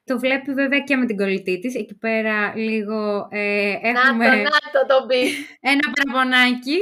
το 0.04 0.20
βλέπει 0.20 0.54
βέβαια 0.54 0.80
και 0.80 0.96
με 0.96 1.06
την 1.06 1.18
κολλητή 1.18 1.60
της. 1.60 1.76
Εκεί 1.76 1.96
πέρα 1.98 2.54
λίγο 2.56 3.28
ε, 3.32 3.72
έχουμε 3.82 4.26
Να 4.28 4.32
το, 4.32 4.38
να 4.38 4.72
το 4.72 4.86
τον 4.88 5.08
πει. 5.08 5.22
ένα 5.72 5.86
παραπονάκι. 5.94 6.78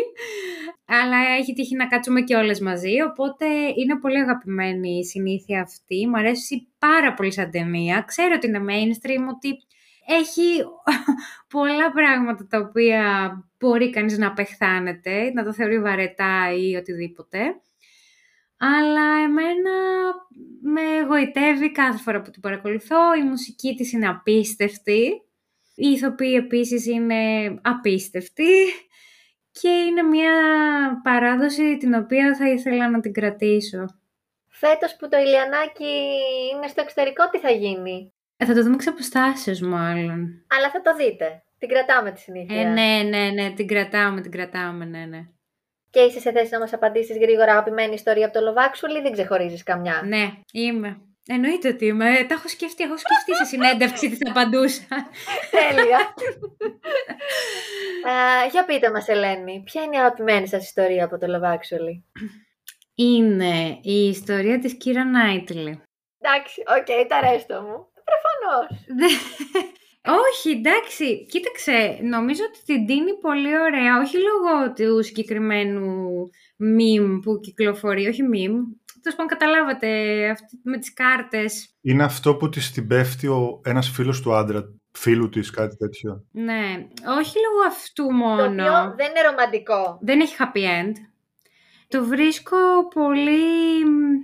Αλλά 0.85 1.17
έχει 1.39 1.53
τύχει 1.53 1.75
να 1.75 1.87
κάτσουμε 1.87 2.21
και 2.21 2.35
όλες 2.35 2.59
μαζί, 2.59 3.01
οπότε 3.09 3.45
είναι 3.75 3.99
πολύ 4.01 4.19
αγαπημένη 4.19 4.97
η 4.97 5.03
συνήθεια 5.03 5.61
αυτή. 5.61 6.07
Μ' 6.07 6.15
αρέσει 6.15 6.67
πάρα 6.79 7.13
πολύ 7.13 7.31
σαν 7.33 7.51
ταινία. 7.51 8.03
Ξέρω 8.07 8.33
ότι 8.35 8.47
είναι 8.47 8.65
mainstream, 8.69 9.23
ότι 9.35 9.49
έχει 10.05 10.49
πολλά 11.55 11.91
πράγματα 11.91 12.47
τα 12.47 12.57
οποία 12.57 13.03
μπορεί 13.59 13.89
κανείς 13.89 14.17
να 14.17 14.27
απεχθάνεται, 14.27 15.31
να 15.33 15.43
το 15.43 15.53
θεωρεί 15.53 15.79
βαρετά 15.81 16.53
ή 16.57 16.75
οτιδήποτε. 16.75 17.39
Αλλά 18.63 19.23
εμένα 19.23 19.71
με 20.61 20.81
εγωιτεύει 20.81 21.71
κάθε 21.71 21.97
φορά 21.97 22.21
που 22.21 22.29
την 22.29 22.41
παρακολουθώ. 22.41 23.13
Η 23.13 23.23
μουσική 23.23 23.75
της 23.75 23.91
είναι 23.91 24.07
απίστευτη. 24.07 25.21
Οι 25.75 25.87
ηθοποιοί 25.87 26.35
επίσης 26.37 26.85
είναι 26.85 27.45
απίστευτοι. 27.61 28.53
Και 29.51 29.69
είναι 29.69 30.01
μια 30.01 30.33
παράδοση 31.03 31.77
την 31.77 31.93
οποία 31.93 32.35
θα 32.35 32.49
ήθελα 32.49 32.89
να 32.89 32.99
την 32.99 33.13
κρατήσω. 33.13 33.85
Φέτος 34.47 34.95
που 34.95 35.07
το 35.09 35.17
Ηλιανάκι 35.17 35.95
είναι 36.53 36.67
στο 36.67 36.81
εξωτερικό, 36.81 37.29
τι 37.29 37.39
θα 37.39 37.49
γίνει; 37.49 38.13
Ε, 38.37 38.45
θα 38.45 38.53
το 38.53 38.63
δούμε 38.63 38.75
εξ 38.75 38.87
αποστάσεως 38.87 39.59
μάλλον. 39.59 40.45
Αλλά 40.47 40.69
θα 40.71 40.81
το 40.81 40.95
δείτε. 40.95 41.43
Την 41.57 41.69
κρατάμε 41.69 42.11
τη 42.11 42.19
συνήθεια. 42.19 42.59
Ε, 42.59 42.63
ναι, 42.63 43.09
ναι, 43.09 43.29
ναι, 43.29 43.53
την 43.53 43.67
κρατάμε, 43.67 44.21
την 44.21 44.31
κρατάμε, 44.31 44.85
ναι, 44.85 45.05
ναι. 45.05 45.27
Και 45.91 45.99
είσαι 45.99 46.19
σε 46.19 46.31
θέση 46.31 46.51
να 46.51 46.59
μας 46.59 46.73
απαντήσεις 46.73 47.17
γρήγορα 47.17 47.51
αγαπημένη 47.51 47.93
ιστορία 47.93 48.25
από 48.25 48.39
το 48.39 48.45
Love 48.45 48.57
Actually 48.57 48.97
ή 48.97 49.01
δεν 49.01 49.11
ξεχωρίζεις 49.11 49.63
καμιά. 49.63 50.01
Ναι, 50.05 50.31
είμαι. 50.51 51.01
Εννοείται 51.27 51.67
ότι 51.67 51.85
είμαι. 51.85 52.17
Ε, 52.17 52.23
Τα 52.23 52.33
έχω 52.33 52.47
σκεφτεί, 52.47 52.83
έχω 52.83 52.97
σκεφτεί 52.97 53.35
σε 53.35 53.43
συνέντευξη 53.43 54.09
τι 54.09 54.15
θα 54.15 54.31
απαντούσα. 54.31 54.87
Τέλεια. 55.51 55.97
Α, 58.13 58.45
για 58.51 58.65
πείτε 58.65 58.91
μας, 58.91 59.07
Ελένη, 59.07 59.61
ποια 59.65 59.83
είναι 59.83 59.95
η 59.95 59.99
αγαπημένη 59.99 60.47
σας 60.47 60.63
ιστορία 60.63 61.05
από 61.05 61.17
το 61.17 61.27
Love 61.29 61.53
Actually; 61.53 62.21
Είναι 62.95 63.79
η 63.81 64.07
ιστορία 64.07 64.59
της 64.59 64.77
Κύρα 64.77 65.05
Νάιτλι. 65.05 65.81
Εντάξει, 66.19 66.63
οκ, 66.77 67.07
τα 67.07 67.19
ρέστα 67.19 67.61
μου. 67.61 67.87
Προφανώς. 68.03 68.85
Όχι, 70.05 70.49
εντάξει. 70.49 71.25
Κοίταξε, 71.25 71.99
νομίζω 72.03 72.43
ότι 72.49 72.63
την 72.65 72.85
τίνει 72.85 73.17
πολύ 73.21 73.59
ωραία. 73.59 73.99
Όχι 73.99 74.17
λόγω 74.17 74.73
του 74.73 75.03
συγκεκριμένου 75.03 76.05
meme 76.59 77.19
που 77.21 77.39
κυκλοφορεί. 77.39 78.07
Όχι 78.07 78.21
meme. 78.33 78.55
Τέλος 79.01 79.17
πάντων, 79.17 79.27
καταλάβατε 79.37 79.89
αυτή, 80.29 80.59
με 80.63 80.77
τις 80.77 80.93
κάρτες. 80.93 81.75
Είναι 81.81 82.03
αυτό 82.03 82.35
που 82.35 82.49
της 82.49 82.71
την 82.71 82.87
πέφτει 82.87 83.27
ο, 83.27 83.61
ένας 83.65 83.89
φίλος 83.89 84.21
του 84.21 84.33
άντρα, 84.33 84.73
φίλου 84.91 85.29
της, 85.29 85.49
κάτι 85.49 85.77
τέτοιο. 85.77 86.25
Ναι, 86.31 86.87
όχι 87.19 87.35
λόγω 87.39 87.67
αυτού 87.67 88.05
Το 88.07 88.11
μόνο. 88.13 88.43
οποίο 88.43 88.93
δεν 88.95 89.09
είναι 89.09 89.21
ρομαντικό. 89.29 89.99
Δεν 90.01 90.19
έχει 90.19 90.35
happy 90.39 90.57
end. 90.57 90.93
Το 91.87 92.05
βρίσκω 92.05 92.57
πολύ 92.93 93.85
μ, 93.85 94.17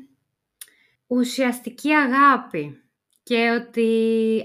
ουσιαστική 1.07 1.93
αγάπη. 1.93 2.81
Και 3.27 3.49
ότι 3.61 3.89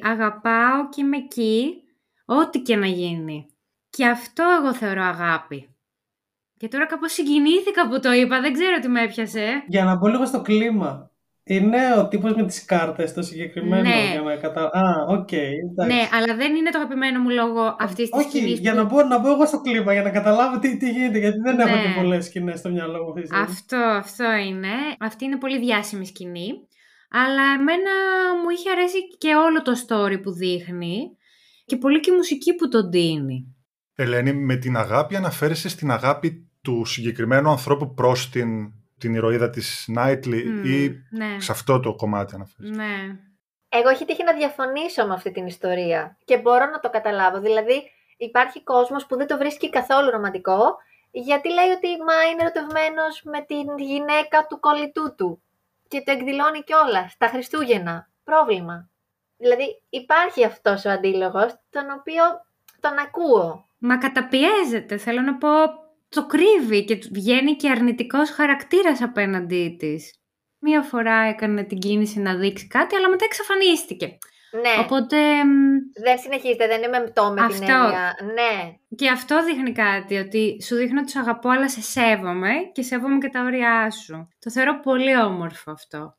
αγαπάω 0.03 0.89
και 0.89 1.01
είμαι 1.01 1.17
εκεί, 1.17 1.75
ό,τι 2.25 2.59
και 2.61 2.77
να 2.77 2.87
γίνει. 2.87 3.47
Και 3.91 4.07
αυτό 4.07 4.45
εγώ 4.61 4.75
θεωρώ 4.75 5.03
αγάπη. 5.03 5.69
Και 6.59 6.69
τώρα 6.69 6.87
κάπως 6.87 7.13
συγκινήθηκα 7.13 7.89
που 7.89 8.01
το 8.01 8.13
είπα, 8.13 8.41
δεν 8.41 8.53
ξέρω 8.53 8.79
τι 8.79 8.89
με 8.89 9.03
έπιασε. 9.03 9.63
Για 9.69 9.85
να 9.85 9.97
μπω 9.97 10.07
λίγο 10.07 10.27
στο 10.27 10.41
κλίμα. 10.43 11.11
Είναι 11.45 11.79
ο 11.99 12.09
τύπος 12.09 12.35
με 12.35 12.45
τις 12.47 12.65
κάρτες 12.65 13.13
το 13.13 13.23
συγκεκριμένο 13.23 13.83
Ναι. 13.89 14.11
για 14.13 14.21
να 14.21 14.37
κατα... 14.37 14.63
Α, 14.63 15.05
οκ. 15.09 15.33
εντάξει. 15.33 15.95
Ναι, 15.95 16.09
αλλά 16.13 16.35
δεν 16.37 16.55
είναι 16.55 16.71
το 16.71 16.79
αγαπημένο 16.79 17.21
μου 17.21 17.31
λόγω 17.31 17.77
αυτής 17.79 18.11
της 18.11 18.21
Όχι, 18.25 18.29
σκηνής 18.39 18.59
για 18.59 18.71
που- 18.73 18.77
να 18.79 18.85
μπω, 18.85 19.03
να 19.03 19.19
μπω 19.19 19.31
εγώ 19.33 19.47
στο 19.47 19.61
κλίμα, 19.61 19.93
για 19.93 20.03
να 20.03 20.11
καταλάβω 20.11 20.59
τι, 20.59 20.77
τι 20.77 20.91
γίνεται, 20.91 21.19
γιατί 21.19 21.39
δεν 21.39 21.59
έχω 21.59 21.75
Ναι. 21.77 21.83
και 21.83 21.89
πολλές 22.01 22.25
σκηνές 22.25 22.59
στο 22.59 22.71
μυαλό 22.71 23.03
μου 23.03 23.09
αυτή 23.09 23.21
τη 23.21 23.27
στιγμή. 23.27 23.45
Αυτό, 23.45 23.77
αυτό 23.77 24.33
είναι. 24.49 24.69
Αυτή 25.01 25.25
είναι 25.25 25.37
πολύ 25.39 25.59
διάσημη 25.59 26.07
σκηνή. 26.07 26.67
Αλλά 27.15 27.43
εμένα 27.43 27.91
μου 28.43 28.49
είχε 28.49 28.71
αρέσει 28.71 29.17
και 29.19 29.35
όλο 29.35 29.63
το 29.63 29.73
story 29.87 30.23
που 30.23 30.33
δείχνει 30.33 31.17
και 31.65 31.77
πολύ 31.77 32.01
και 32.01 32.11
η 32.11 32.15
μουσική 32.15 32.55
που 32.55 32.69
τον 32.69 32.91
δίνει. 32.91 33.57
Ελένη, 33.95 34.33
με 34.33 34.57
την 34.57 34.77
αγάπη 34.77 35.17
αναφέρεσαι 35.17 35.69
στην 35.69 35.91
αγάπη 35.91 36.51
του 36.63 36.85
συγκεκριμένου 36.85 37.51
ανθρώπου 37.51 37.95
προς 37.95 38.31
την, 38.31 38.73
την 38.99 39.15
ηρωίδα 39.15 39.51
της 39.51 39.85
Νάιτλι 39.89 40.45
Μμμ, 40.45 40.65
ή 40.65 41.03
ναι, 41.11 41.41
σε 41.41 41.53
αυτό 41.53 41.81
το 41.81 41.95
κομμάτι 41.95 42.35
αναφέρεσαι; 42.35 42.75
ναι. 42.75 43.19
Εγώ 43.69 43.89
έχει 43.89 44.05
τύχει 44.05 44.25
να 44.25 44.33
διαφωνήσω 44.33 45.07
με 45.07 45.15
αυτή 45.15 45.31
την 45.33 45.47
ιστορία 45.47 46.19
και 46.25 46.39
μπορώ 46.39 46.67
να 46.67 46.81
το 46.81 46.91
καταλάβω. 46.91 47.41
Δηλαδή, 47.41 47.83
υπάρχει 48.17 48.63
κόσμος 48.63 49.07
που 49.07 49.17
δεν 49.17 49.27
το 49.27 49.39
βρίσκει 49.39 49.71
καθόλου 49.71 50.11
ρομαντικό, 50.11 50.77
γιατί 51.11 51.49
λέει 51.49 51.71
ότι 51.77 51.89
μα 52.09 52.17
είναι 52.31 52.43
ερωτευμένος 52.43 53.23
με 53.25 53.41
την 53.47 53.87
γυναίκα 53.87 54.47
του 54.49 54.61
κολλητού 54.61 55.15
του 55.17 55.43
και 55.93 56.03
το 56.05 56.13
εκδηλώνει 56.13 56.63
κιόλας 56.63 57.17
τα 57.19 57.27
Χριστούγεννα. 57.27 58.09
Πρόβλημα. 58.25 58.91
Δηλαδή, 59.37 59.83
υπάρχει 59.89 60.45
αυτός 60.45 60.85
ο 60.85 60.91
αντίλογος, 60.91 61.59
τον 61.71 61.85
οποίο 61.99 62.23
τον 62.81 62.99
ακούω. 62.99 63.67
Μα 63.79 63.99
καταπιέζεται, 63.99 64.97
θέλω 64.97 65.21
να 65.21 65.35
πω, 65.35 65.49
το 66.09 66.27
κρύβει 66.27 66.85
και 66.85 66.97
του 66.97 67.09
βγαίνει 67.13 67.57
και 67.57 67.71
αρνητικός 67.71 68.31
χαρακτήρας 68.31 69.03
απέναντί 69.03 69.77
της. 69.79 70.15
Μία 70.59 70.83
φορά 70.83 71.15
έκανε 71.15 71.63
την 71.63 71.79
κίνηση 71.79 72.21
να 72.21 72.35
δείξει 72.35 72.67
κάτι, 72.67 72.97
αλλά 72.97 73.09
μετά 73.09 73.25
εξαφανίστηκε. 73.25 74.19
Ναι, 74.61 74.83
Οπότε 74.85 75.45
μ, 75.45 75.51
δεν 76.03 76.19
συνεχίζεται, 76.19 76.67
δεν 76.67 76.83
είμαι 76.83 76.99
μεπτό 76.99 77.25
με 77.29 77.35
την 77.35 77.45
Αυτό. 77.45 77.65
έννοια. 77.65 78.17
Ναι, 78.35 78.77
Και 78.97 79.09
αυτό 79.09 79.45
δείχνει 79.45 79.73
κάτι, 79.73 80.17
ότι 80.17 80.59
σου 80.63 80.77
δείχνω 80.77 81.01
ότι 81.01 81.11
σε 81.11 81.19
αγαπώ, 81.19 81.49
αλλά 81.49 81.69
σε 81.69 81.81
σέβομαι 81.81 82.53
και 82.73 82.83
σέβομαι 82.83 83.19
και 83.19 83.29
τα 83.29 83.43
όρια 83.43 83.91
σου. 83.91 84.29
Το 84.39 84.51
θεωρώ 84.51 84.81
πολύ 84.81 85.17
όμορφο 85.17 85.71
αυτό. 85.71 86.17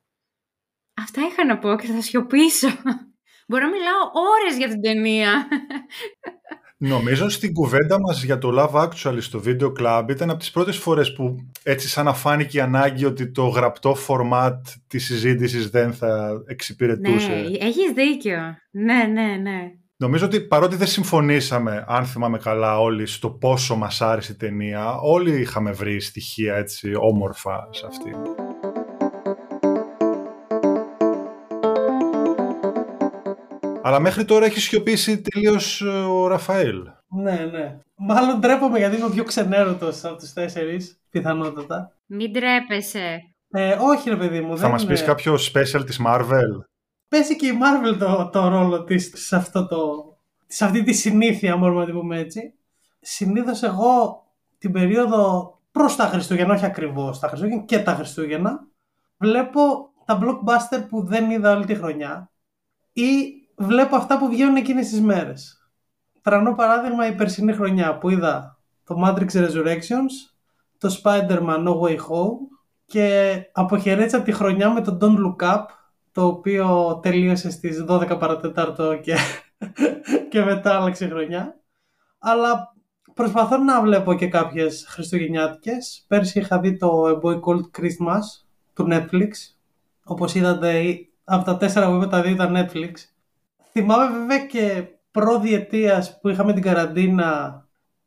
Αυτά 1.01 1.21
είχα 1.21 1.45
να 1.45 1.57
πω 1.57 1.75
και 1.75 1.87
θα 1.87 2.01
σιωπήσω. 2.01 2.67
Μπορώ 3.47 3.65
να 3.65 3.71
μιλάω 3.71 4.11
ώρες 4.13 4.57
για 4.57 4.67
την 4.67 4.81
ταινία. 4.81 5.47
Νομίζω 6.87 7.29
στην 7.29 7.53
κουβέντα 7.53 7.99
μας 7.99 8.23
για 8.23 8.37
το 8.37 8.49
Love 8.57 8.83
Actually 8.83 9.17
στο 9.19 9.41
Video 9.45 9.71
Club 9.79 10.05
ήταν 10.09 10.29
από 10.29 10.39
τις 10.39 10.51
πρώτες 10.51 10.77
φορές 10.77 11.13
που 11.13 11.35
έτσι 11.63 11.89
σαν 11.89 12.05
να 12.05 12.13
φάνηκε 12.13 12.57
η 12.57 12.61
ανάγκη 12.61 13.05
ότι 13.05 13.31
το 13.31 13.47
γραπτό 13.47 13.95
format 14.07 14.57
της 14.87 15.05
συζήτησης 15.05 15.69
δεν 15.69 15.93
θα 15.93 16.43
εξυπηρετούσε. 16.47 17.27
ναι, 17.27 17.57
έχεις 17.57 17.91
δίκιο. 17.95 18.39
Ναι, 18.71 19.03
ναι, 19.13 19.35
ναι. 19.41 19.71
Νομίζω 19.97 20.25
ότι 20.25 20.41
παρότι 20.41 20.75
δεν 20.75 20.87
συμφωνήσαμε, 20.87 21.83
αν 21.87 22.05
θυμάμαι 22.05 22.37
καλά 22.37 22.79
όλοι, 22.79 23.05
στο 23.05 23.29
πόσο 23.29 23.75
μας 23.75 24.01
άρεσε 24.01 24.31
η 24.31 24.35
ταινία, 24.35 24.95
όλοι 24.95 25.39
είχαμε 25.39 25.71
βρει 25.71 26.01
στοιχεία 26.01 26.55
έτσι 26.55 26.91
όμορφα 26.95 27.67
σε 27.71 27.85
αυτή. 27.85 28.11
Αλλά 33.85 33.99
μέχρι 33.99 34.25
τώρα 34.25 34.45
έχει 34.45 34.59
σιωπήσει 34.59 35.21
τελείως 35.21 35.81
ε, 35.81 35.87
ο 35.87 36.27
Ραφαήλ. 36.27 36.83
Ναι, 37.07 37.49
ναι. 37.51 37.79
Μάλλον 37.95 38.41
τρέπομαι 38.41 38.77
γιατί 38.77 38.95
είμαι 38.95 39.05
ο 39.05 39.09
πιο 39.09 39.23
ξενέρωτος 39.23 40.03
από 40.03 40.17
τους 40.17 40.33
τέσσερις, 40.33 41.01
πιθανότατα. 41.09 41.95
Μην 42.05 42.33
τρέπεσαι. 42.33 43.21
Ε, 43.49 43.77
όχι 43.79 44.09
ρε 44.09 44.15
παιδί 44.17 44.41
μου, 44.41 44.55
Θα 44.55 44.61
δεν 44.61 44.71
μας 44.71 44.85
πεις 44.85 44.99
είναι. 44.99 45.07
κάποιο 45.07 45.33
special 45.33 45.85
της 45.85 45.99
Marvel; 46.07 46.63
Παίζει 47.07 47.35
και 47.35 47.47
η 47.47 47.51
Marvel 47.61 47.97
το, 47.99 48.29
το 48.31 48.47
ρόλο 48.47 48.83
της 48.83 49.11
σε, 49.15 49.35
αυτό 49.35 49.67
το, 49.67 49.77
σε 50.47 50.65
αυτή 50.65 50.83
τη 50.83 50.93
συνήθεια, 50.93 51.57
μπορούμε 51.57 51.79
να 51.79 51.85
την 51.85 51.93
πούμε 51.93 52.19
έτσι. 52.19 52.53
Συνήθως 52.99 53.63
εγώ 53.63 54.23
την 54.57 54.71
περίοδο 54.71 55.53
προς 55.71 55.95
τα 55.95 56.03
Χριστούγεννα, 56.03 56.53
όχι 56.53 56.65
ακριβώς 56.65 57.19
τα 57.19 57.27
Χριστούγεννα 57.27 57.63
και 57.63 57.79
τα 57.79 57.93
Χριστούγεννα, 57.93 58.67
βλέπω 59.17 59.61
τα 60.05 60.19
blockbuster 60.21 60.85
που 60.89 61.03
δεν 61.05 61.31
είδα 61.31 61.55
όλη 61.55 61.65
τη 61.65 61.75
χρονιά 61.75 62.31
ή 62.93 63.42
βλέπω 63.55 63.95
αυτά 63.95 64.17
που 64.17 64.27
βγαίνουν 64.27 64.55
εκείνες 64.55 64.89
τις 64.89 65.01
μέρες. 65.01 65.67
Τρανό 66.21 66.55
παράδειγμα 66.55 67.07
η 67.07 67.15
περσινή 67.15 67.53
χρονιά 67.53 67.97
που 67.97 68.09
είδα 68.09 68.59
το 68.83 68.95
Matrix 69.05 69.29
Resurrections, 69.31 70.33
το 70.77 70.99
Spider-Man 71.03 71.67
No 71.67 71.79
Way 71.79 71.97
Home 71.97 72.37
και 72.85 73.35
αποχαιρέτησα 73.51 74.21
τη 74.21 74.31
χρονιά 74.31 74.69
με 74.69 74.81
το 74.81 74.97
Don't 75.01 75.17
Look 75.17 75.55
Up 75.55 75.63
το 76.11 76.25
οποίο 76.25 76.99
τελείωσε 77.01 77.51
στις 77.51 77.85
12 77.87 78.19
παρατετάρτο 78.19 78.97
και, 78.97 79.15
και 80.31 80.41
μετά 80.43 80.75
άλλαξε 80.75 81.07
χρονιά. 81.07 81.59
Αλλά 82.19 82.73
προσπαθώ 83.13 83.57
να 83.57 83.81
βλέπω 83.81 84.13
και 84.13 84.27
κάποιες 84.27 84.85
χριστουγεννιάτικες. 84.89 86.05
Πέρσι 86.07 86.39
είχα 86.39 86.59
δει 86.59 86.77
το 86.77 87.03
A 87.05 87.21
Boy 87.21 87.39
Called 87.39 87.81
Christmas 87.81 88.45
του 88.73 88.87
Netflix. 88.91 89.29
Όπως 90.03 90.35
είδατε, 90.35 90.95
από 91.23 91.45
τα 91.45 91.57
τέσσερα 91.57 91.89
που 91.89 91.95
είπα 91.95 92.07
τα 92.07 92.21
δύο 92.21 92.31
ήταν 92.31 92.55
Netflix. 92.57 92.91
Θυμάμαι 93.75 94.17
βέβαια 94.17 94.45
και 94.45 94.83
προδιετίας 95.11 96.19
που 96.19 96.29
είχαμε 96.29 96.53
την 96.53 96.61
καραντίνα 96.61 97.61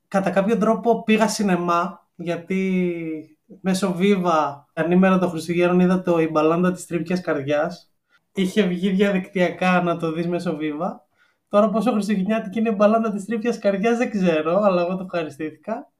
κατά 0.08 0.30
κάποιο 0.30 0.58
τρόπο 0.58 1.02
πήγα 1.02 1.28
σινεμά 1.28 2.08
γιατί 2.16 3.38
μέσω 3.60 3.96
Viva 3.98 4.64
ανήμερα 4.72 5.18
των 5.18 5.28
Χριστουγέννων 5.28 5.80
είδα 5.80 6.02
το 6.02 6.18
«Η 6.18 6.28
μπαλάντα 6.28 6.72
της 6.72 6.86
τρίπιας 6.86 7.20
καρδιάς». 7.20 7.90
Είχε 8.32 8.62
βγει 8.62 8.90
διαδικτυακά 8.90 9.82
να 9.82 9.96
το 9.96 10.12
δεις 10.12 10.28
μέσω 10.28 10.56
Viva. 10.60 10.90
Τώρα 11.48 11.70
πόσο 11.70 11.92
χριστουγεννιάτικη 11.92 12.58
είναι 12.58 12.68
η 12.68 12.74
μπαλάντα 12.76 13.12
της 13.12 13.24
τρίπιας 13.24 13.58
καρδιάς 13.58 13.98
δεν 13.98 14.10
ξέρω, 14.10 14.60
αλλά 14.60 14.82
εγώ 14.82 14.96
το 14.96 15.02
ευχαριστήθηκα. 15.04 15.90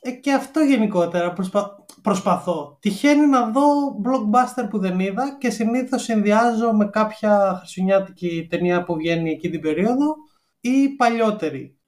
Ε, 0.00 0.10
και 0.10 0.32
αυτό 0.32 0.60
γενικότερα 0.60 1.32
προσπα... 1.32 1.84
προσπαθώ. 2.02 2.78
Τυχαίνει 2.80 3.26
να 3.26 3.50
δω 3.50 3.62
blockbuster 4.04 4.66
που 4.70 4.78
δεν 4.78 5.00
είδα 5.00 5.36
και 5.38 5.50
συνήθως 5.50 6.02
συνδυάζω 6.02 6.72
με 6.72 6.86
κάποια 6.86 7.54
χριστουγεννιάτικη 7.58 8.46
ταινία 8.50 8.84
που 8.84 8.94
βγαίνει 8.94 9.30
εκεί 9.30 9.50
την 9.50 9.60
περίοδο 9.60 10.14
ή 10.60 10.88
παλιότερη. 10.88 11.78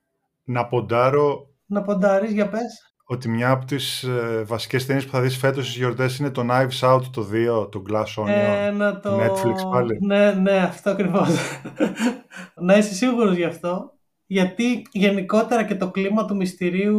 Να 0.44 0.66
ποντάρω 0.66 1.48
Να 1.66 1.82
ποντάρεις, 1.82 2.32
για 2.32 2.48
πες. 2.48 2.94
ότι 3.04 3.28
μια 3.28 3.50
από 3.50 3.64
τις 3.64 4.02
ε, 4.02 4.42
βασικές 4.46 4.86
ταινίες 4.86 5.04
που 5.04 5.10
θα 5.10 5.20
δεις 5.20 5.36
φέτος 5.36 5.64
στις 5.64 5.76
γιορτές 5.76 6.18
είναι 6.18 6.30
το 6.30 6.46
Knives 6.50 6.80
Out 6.80 7.02
το 7.12 7.26
2, 7.62 7.70
το 7.70 7.82
Glass 7.90 8.22
Onion. 8.22 8.28
Ε, 8.28 8.70
να 8.70 9.00
το... 9.00 9.20
Netflix 9.20 9.70
πάλι. 9.70 9.98
Ναι, 10.00 10.32
ναι, 10.32 10.56
αυτό 10.56 10.90
ακριβώς. 10.90 11.28
να 12.66 12.76
είσαι 12.76 12.94
σίγουρος 12.94 13.36
γι' 13.36 13.44
αυτό. 13.44 13.92
Γιατί 14.26 14.82
γενικότερα 14.92 15.64
και 15.64 15.74
το 15.74 15.90
κλίμα 15.90 16.24
του 16.24 16.36
μυστηρίου 16.36 16.98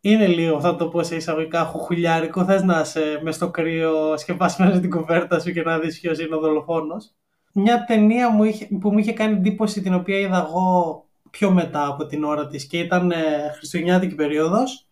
είναι 0.00 0.26
λίγο, 0.26 0.60
θα 0.60 0.76
το 0.76 0.88
πω 0.88 1.02
σε 1.02 1.16
εισαγωγικά, 1.16 1.64
χουχουλιάρικο. 1.64 2.44
Θες 2.44 2.62
να 2.62 2.80
είσαι 2.80 3.20
μες 3.22 3.34
στο 3.34 3.50
κρύο 3.50 4.16
σκεπασμένος 4.16 4.76
στην 4.76 4.90
κουβέρτα 4.90 5.40
σου 5.40 5.52
και 5.52 5.62
να 5.62 5.78
δεις 5.78 6.00
ποιος 6.00 6.18
είναι 6.18 6.34
ο 6.36 6.38
δολοφόνος. 6.38 7.14
μια 7.52 7.84
ταινία 7.84 8.28
μου 8.30 8.44
είχε, 8.44 8.66
που 8.80 8.90
μου 8.92 8.98
είχε 8.98 9.12
κάνει 9.12 9.32
εντύπωση 9.36 9.80
την 9.80 9.94
οποία 9.94 10.18
είδα 10.18 10.46
εγώ 10.48 11.02
πιο 11.30 11.50
μετά 11.50 11.86
από 11.86 12.06
την 12.06 12.24
ώρα 12.24 12.46
της 12.46 12.66
και 12.66 12.78
ήταν 12.78 13.10
ε, 13.10 13.16
χριστουγεννιάτικη 13.56 14.14
περίοδος 14.14 14.82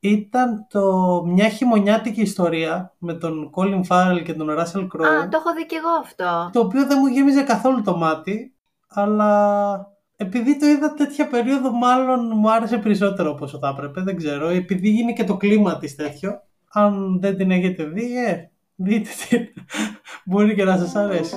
ήταν 0.00 0.66
το 0.70 1.22
μια 1.26 1.48
χειμωνιάτικη 1.48 2.20
ιστορία 2.20 2.94
με 2.98 3.14
τον 3.14 3.50
Colin 3.54 3.80
Farrell 3.88 4.22
και 4.24 4.34
τον 4.34 4.48
Russell 4.50 4.80
Crowe 4.82 5.04
Α, 5.22 5.28
το 5.28 5.36
έχω 5.36 5.54
δει 5.56 5.66
και 5.66 5.76
εγώ 5.76 5.88
αυτό. 6.00 6.50
το 6.52 6.60
οποίο 6.60 6.86
δεν 6.86 6.98
μου 7.00 7.06
γέμιζε 7.06 7.42
καθόλου 7.42 7.82
το 7.82 7.96
μάτι 7.96 8.54
αλλά 8.88 9.91
επειδή 10.22 10.58
το 10.58 10.66
είδα 10.66 10.94
τέτοια 10.94 11.26
περίοδο 11.26 11.70
μάλλον 11.70 12.32
μου 12.34 12.52
άρεσε 12.52 12.78
περισσότερο 12.78 13.30
από 13.30 13.44
όσο 13.44 13.58
θα 13.58 13.68
έπρεπε, 13.68 14.00
δεν 14.00 14.16
ξέρω, 14.16 14.48
επειδή 14.48 14.98
είναι 15.00 15.12
και 15.12 15.24
το 15.24 15.36
κλίμα 15.36 15.78
της 15.78 15.94
τέτοιο 15.94 16.42
αν 16.72 17.20
δεν 17.20 17.36
την 17.36 17.50
έχετε 17.50 17.84
δει, 17.84 18.24
ε, 18.26 18.50
δείτε 18.74 19.08
την, 19.28 19.46
μπορεί 20.26 20.54
και 20.54 20.64
να 20.64 20.76
σας 20.76 20.94
αρέσει. 20.94 21.36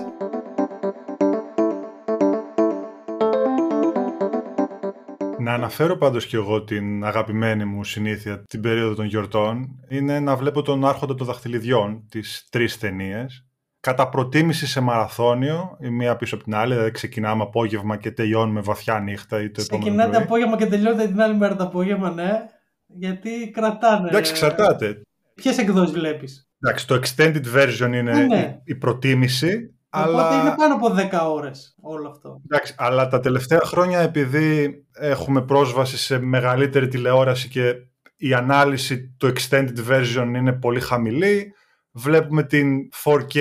Να 5.39 5.53
αναφέρω 5.53 5.97
πάντως 5.97 6.25
και 6.27 6.35
εγώ 6.35 6.63
την 6.63 7.03
αγαπημένη 7.03 7.65
μου 7.65 7.83
συνήθεια 7.83 8.43
την 8.43 8.61
περίοδο 8.61 8.95
των 8.95 9.05
γιορτών 9.05 9.79
είναι 9.89 10.19
να 10.19 10.35
βλέπω 10.35 10.61
τον 10.61 10.85
Άρχοντα 10.85 11.15
των 11.15 11.27
Δαχτυλιδιών, 11.27 12.05
τις 12.09 12.47
τρεις 12.51 12.77
ταινίες. 12.77 13.44
Κατά 13.85 14.09
προτίμηση 14.09 14.67
σε 14.67 14.79
μαραθώνιο, 14.79 15.77
η 15.79 15.89
μία 15.89 16.15
πίσω 16.15 16.35
από 16.35 16.43
την 16.43 16.55
άλλη, 16.55 16.73
δηλαδή 16.73 16.91
ξεκινάμε 16.91 17.43
απόγευμα 17.43 17.97
και 17.97 18.11
τελειώνουμε 18.11 18.61
βαθιά 18.61 18.99
νύχτα 18.99 19.41
ή 19.41 19.49
το 19.49 19.61
επόμενο 19.61 19.83
Ξεκινάτε 19.85 20.11
πρωί. 20.11 20.23
απόγευμα 20.23 20.57
και 20.57 20.65
τελειώνετε 20.65 21.07
την 21.07 21.21
άλλη 21.21 21.35
μέρα 21.35 21.55
το 21.55 21.63
απόγευμα, 21.63 22.11
ναι. 22.11 22.45
Γιατί 22.87 23.51
κρατάνε. 23.53 24.07
Εντάξει, 24.09 24.31
εξαρτάται. 24.31 25.01
Ποιες 25.35 25.57
εκδόσεις 25.57 25.93
βλέπεις; 25.93 26.49
Εντάξει, 26.59 26.87
το 26.87 26.99
extended 27.03 27.43
version 27.55 27.91
είναι 27.93 28.01
Ναι, 28.01 28.23
ναι. 28.23 28.37
η, 28.37 28.61
η 28.63 28.75
προτίμηση, 28.75 29.75
Οπότε 29.89 30.09
αλλά... 30.09 30.41
είναι 30.41 30.55
πάνω 30.57 30.73
από 30.73 30.95
10 31.27 31.33
ώρες 31.33 31.75
όλο 31.81 32.09
αυτό. 32.09 32.41
Εντάξει, 32.49 32.75
αλλά 32.77 33.07
τα 33.07 33.19
τελευταία 33.19 33.61
χρόνια 33.63 33.99
επειδή 33.99 34.83
έχουμε 34.91 35.41
πρόσβαση 35.41 35.97
σε 35.97 36.19
μεγαλύτερη 36.19 36.87
τηλεόραση 36.87 37.47
και 37.47 37.73
η 38.17 38.33
ανάλυση 38.33 39.15
του 39.19 39.33
extended 39.33 39.89
version 39.89 40.33
είναι 40.35 40.53
πολύ 40.53 40.79
χαμηλή, 40.79 41.53
βλέπουμε 41.95 42.43
την 42.43 42.89
4K 43.03 43.39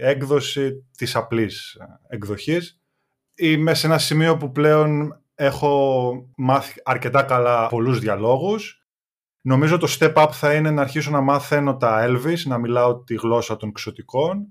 έκδοση 0.00 0.86
της 0.96 1.16
απλής 1.16 1.78
εκδοχής. 2.08 2.80
Είμαι 3.34 3.74
σε 3.74 3.86
ένα 3.86 3.98
σημείο 3.98 4.36
που 4.36 4.50
πλέον 4.52 5.20
έχω 5.34 6.14
μάθει 6.36 6.80
αρκετά 6.84 7.22
καλά 7.22 7.68
πολλούς 7.68 7.98
διαλόγους. 7.98 8.86
Νομίζω 9.40 9.78
το 9.78 9.96
step 9.98 10.14
up 10.14 10.28
θα 10.32 10.54
είναι 10.54 10.70
να 10.70 10.82
αρχίσω 10.82 11.10
να 11.10 11.20
μάθαινω 11.20 11.76
τα 11.76 12.06
Elvis, 12.08 12.42
να 12.44 12.58
μιλάω 12.58 13.02
τη 13.02 13.14
γλώσσα 13.14 13.56
των 13.56 13.72
ξωτικών 13.72 14.48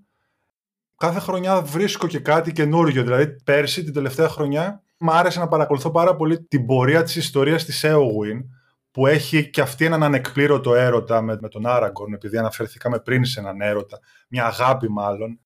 κάθε 0.98 1.20
χρονιά 1.20 1.62
βρίσκω 1.62 2.08
και 2.08 2.20
κάτι 2.20 2.52
καινούριο. 2.52 3.04
Δηλαδή, 3.04 3.36
πέρσι, 3.44 3.84
την 3.84 3.94
τελευταία 3.94 4.30
χρονιά, 4.30 4.84
μου 4.98 5.12
άρεσε 5.12 5.40
να 5.40 5.48
παρακολουθώ 5.48 5.92
πάρα 5.92 6.16
πολύ 6.16 6.44
την 6.44 6.66
πορεία 6.66 7.04
της 7.04 7.16
ιστορίας 7.16 7.66
της 7.66 7.86
Eowyn, 7.86 8.40
που 8.94 9.08
έχει 9.08 9.50
και 9.50 9.62
αυτή 9.62 9.86
έναν 9.86 10.04
ανεκπλήρωτο 10.04 10.76
έρωτα 10.76 11.22
με, 11.22 11.38
με 11.42 11.48
τον 11.48 11.66
Άραγκορν, 11.66 12.14
επειδή 12.14 12.38
αναφερθήκαμε 12.38 13.00
πριν 13.00 13.26
σε 13.26 13.40
έναν 13.40 13.62
έρωτα, 13.62 14.00
μια 14.28 14.46
αγάπη 14.46 14.90
μάλλον. 14.90 15.40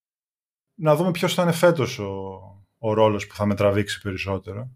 Να 0.76 0.96
δούμε 0.96 1.12
ποιος 1.12 1.34
θα 1.34 1.42
είναι 1.42 1.52
φέτος 1.52 2.00
ο, 2.00 2.40
ο 2.78 2.94
ρόλος 2.94 3.28
που 3.28 3.36
θα 3.36 3.46
με 3.46 3.56
τραβήξει 3.56 4.02
περισσότερο. 4.02 4.70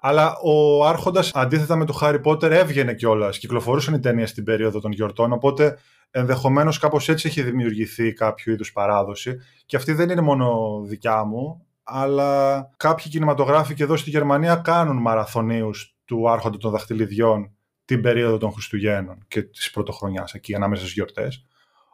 Αλλά 0.00 0.36
ο 0.42 0.84
Άρχοντας, 0.86 1.30
αντίθετα 1.34 1.76
με 1.76 1.84
το 1.84 1.92
Χάρι 1.92 2.20
Πότερ, 2.20 2.52
έβγαινε 2.52 2.94
κιόλας. 2.94 3.38
Κυκλοφορούσαν 3.38 3.94
οι 3.94 4.00
ταινίες 4.00 4.30
στην 4.30 4.44
περίοδο 4.44 4.80
των 4.80 4.92
γιορτών, 4.92 5.32
οπότε 5.32 5.78
ενδεχομένως 6.10 6.78
κάπως 6.78 7.08
έτσι 7.08 7.28
έχει 7.28 7.42
δημιουργηθεί 7.42 8.12
κάποιο 8.12 8.52
είδους 8.52 8.72
παράδοση 8.72 9.36
και 9.66 9.76
αυτή 9.76 9.92
δεν 9.92 10.10
είναι 10.10 10.20
μόνο 10.20 10.80
δικιά 10.86 11.24
μου, 11.24 11.66
αλλά 11.82 12.60
κάποιοι 12.76 13.10
κινηματογράφοι 13.10 13.74
και 13.74 13.82
εδώ 13.82 13.96
στη 13.96 14.10
Γερμανία 14.10 14.56
κάνουν 14.56 14.96
μαραθωνίους 14.96 15.96
του 16.04 16.30
Άρχοντα 16.30 16.58
των 16.58 16.70
Δαχτυλιδιών 16.70 17.54
την 17.94 18.02
περίοδο 18.02 18.38
των 18.38 18.52
Χριστουγέννων 18.52 19.24
και 19.28 19.42
της 19.42 19.70
Πρωτοχρονιάς, 19.70 20.34
εκεί 20.34 20.54
ανάμεσα 20.54 20.82
στις 20.82 20.94
γιορτές. 20.94 21.44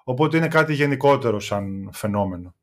Οπότε 0.05 0.37
είναι 0.37 0.49
κάτι 0.49 0.75
γενικότερο 0.75 1.41
σαν 1.41 1.91
φαινόμενο. 1.93 2.55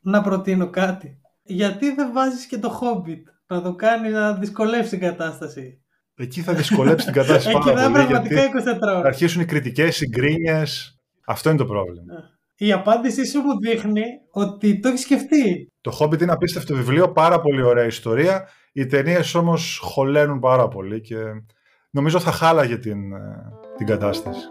Να 0.00 0.22
προτείνω 0.22 0.70
κάτι. 0.70 1.20
Γιατί 1.42 1.94
δεν 1.94 2.12
βάζεις 2.12 2.46
και 2.46 2.58
το 2.58 2.80
Hobbit; 2.80 3.22
Να 3.46 3.62
το 3.62 3.74
κάνει 3.74 4.08
να 4.08 4.32
δυσκολεύσει 4.34 4.90
την 4.90 5.00
κατάσταση. 5.00 5.80
Εκεί 6.14 6.40
θα 6.40 6.54
δυσκολέψει 6.54 7.04
την 7.04 7.14
κατάσταση 7.14 7.48
Εκεί 7.56 7.58
πάρα 7.58 7.76
θα 7.76 7.84
είναι 7.84 7.92
πολύ, 7.92 8.06
πραγματικά 8.06 8.40
γιατί 8.40 8.58
24 8.70 8.78
θα 8.80 8.92
ώρες. 8.92 9.04
αρχίσουν 9.04 9.42
οι 9.42 9.44
κριτικές, 9.44 10.00
οι 10.00 10.08
γκρίνιες. 10.08 10.98
Αυτό 11.26 11.48
είναι 11.48 11.58
το 11.58 11.66
πρόβλημα. 11.66 12.14
Η 12.56 12.72
απάντησή 12.72 13.26
σου 13.26 13.40
μου 13.40 13.58
δείχνει 13.58 14.02
ότι 14.30 14.80
το 14.80 14.88
έχεις 14.88 15.00
σκεφτεί. 15.00 15.72
Το 15.80 15.98
Hobbit 16.00 16.20
είναι 16.22 16.32
απίστευτο 16.32 16.74
βιβλίο, 16.74 17.12
πάρα 17.12 17.40
πολύ 17.40 17.62
ωραία 17.62 17.84
ιστορία. 17.84 18.48
Οι 18.72 18.86
ταινίες 18.86 19.34
όμως 19.34 19.78
χωλένουν 19.82 20.38
πάρα 20.38 20.68
πολύ 20.68 21.00
και 21.00 21.16
νομίζω 21.90 22.20
θα 22.20 22.30
χάλαγε 22.30 22.76
την, 22.78 23.12
ε, 23.12 23.52
την 23.76 23.86
κατάσταση. 23.86 24.46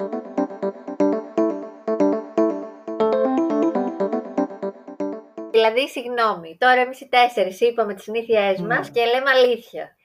Δηλαδή, 5.52 5.90
συγγνώμη, 5.90 6.58
τώρα 6.60 6.82
εμείς 6.82 7.02
οι 7.02 7.08
τέσσερις 7.10 7.62
είπαμε 7.62 7.94
τις 7.94 8.04
συνήθειές 8.04 8.60
Ναι. 8.60 8.76
μας 8.76 8.90
και 8.90 9.02
λέμε 9.06 9.30
αλήθεια. 9.36 9.96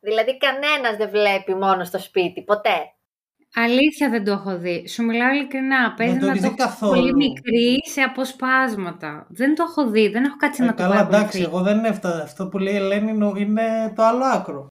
Δηλαδή, 0.00 0.38
κανένας 0.38 0.96
δεν 0.96 1.10
βλέπει 1.10 1.54
μόνο 1.54 1.84
στο 1.84 1.98
σπίτι, 1.98 2.42
ποτέ. 2.42 2.76
Αλήθεια 3.54 4.08
δεν 4.10 4.24
το 4.24 4.32
έχω 4.32 4.58
δει. 4.58 4.88
Σου 4.88 5.04
μιλάω 5.04 5.30
ειλικρινά. 5.34 5.94
Παίζει 5.96 6.18
το 6.18 6.24
να 6.26 6.30
έχεις 6.32 6.42
το 6.42 6.48
δει 6.48 6.54
έχω 6.58 6.68
καθόλου. 6.70 6.92
πολύ 7.00 7.14
μικρή 7.14 7.78
σε 7.92 8.00
αποσπάσματα. 8.00 9.26
Δεν 9.28 9.54
το 9.54 9.64
έχω 9.68 9.90
δει. 9.90 10.08
Δεν 10.08 10.24
έχω 10.24 10.36
κάτσει 10.36 10.62
Ε, 10.62 10.66
να 10.66 10.74
το 10.74 10.82
καλά, 10.82 10.94
παρακολουθήσω. 10.94 11.26
εντάξει, 11.38 11.42
εγώ 11.42 11.60
δεν 11.62 11.78
είναι 11.78 11.88
αυτό. 11.88 12.08
Αυτό 12.08 12.48
που 12.48 12.58
λέει 12.58 12.72
η 12.74 12.76
Ελένη 12.76 13.12
νο- 13.12 13.34
είναι 13.36 13.92
το 13.96 14.02
άλλο 14.02 14.24
άκρο. 14.24 14.66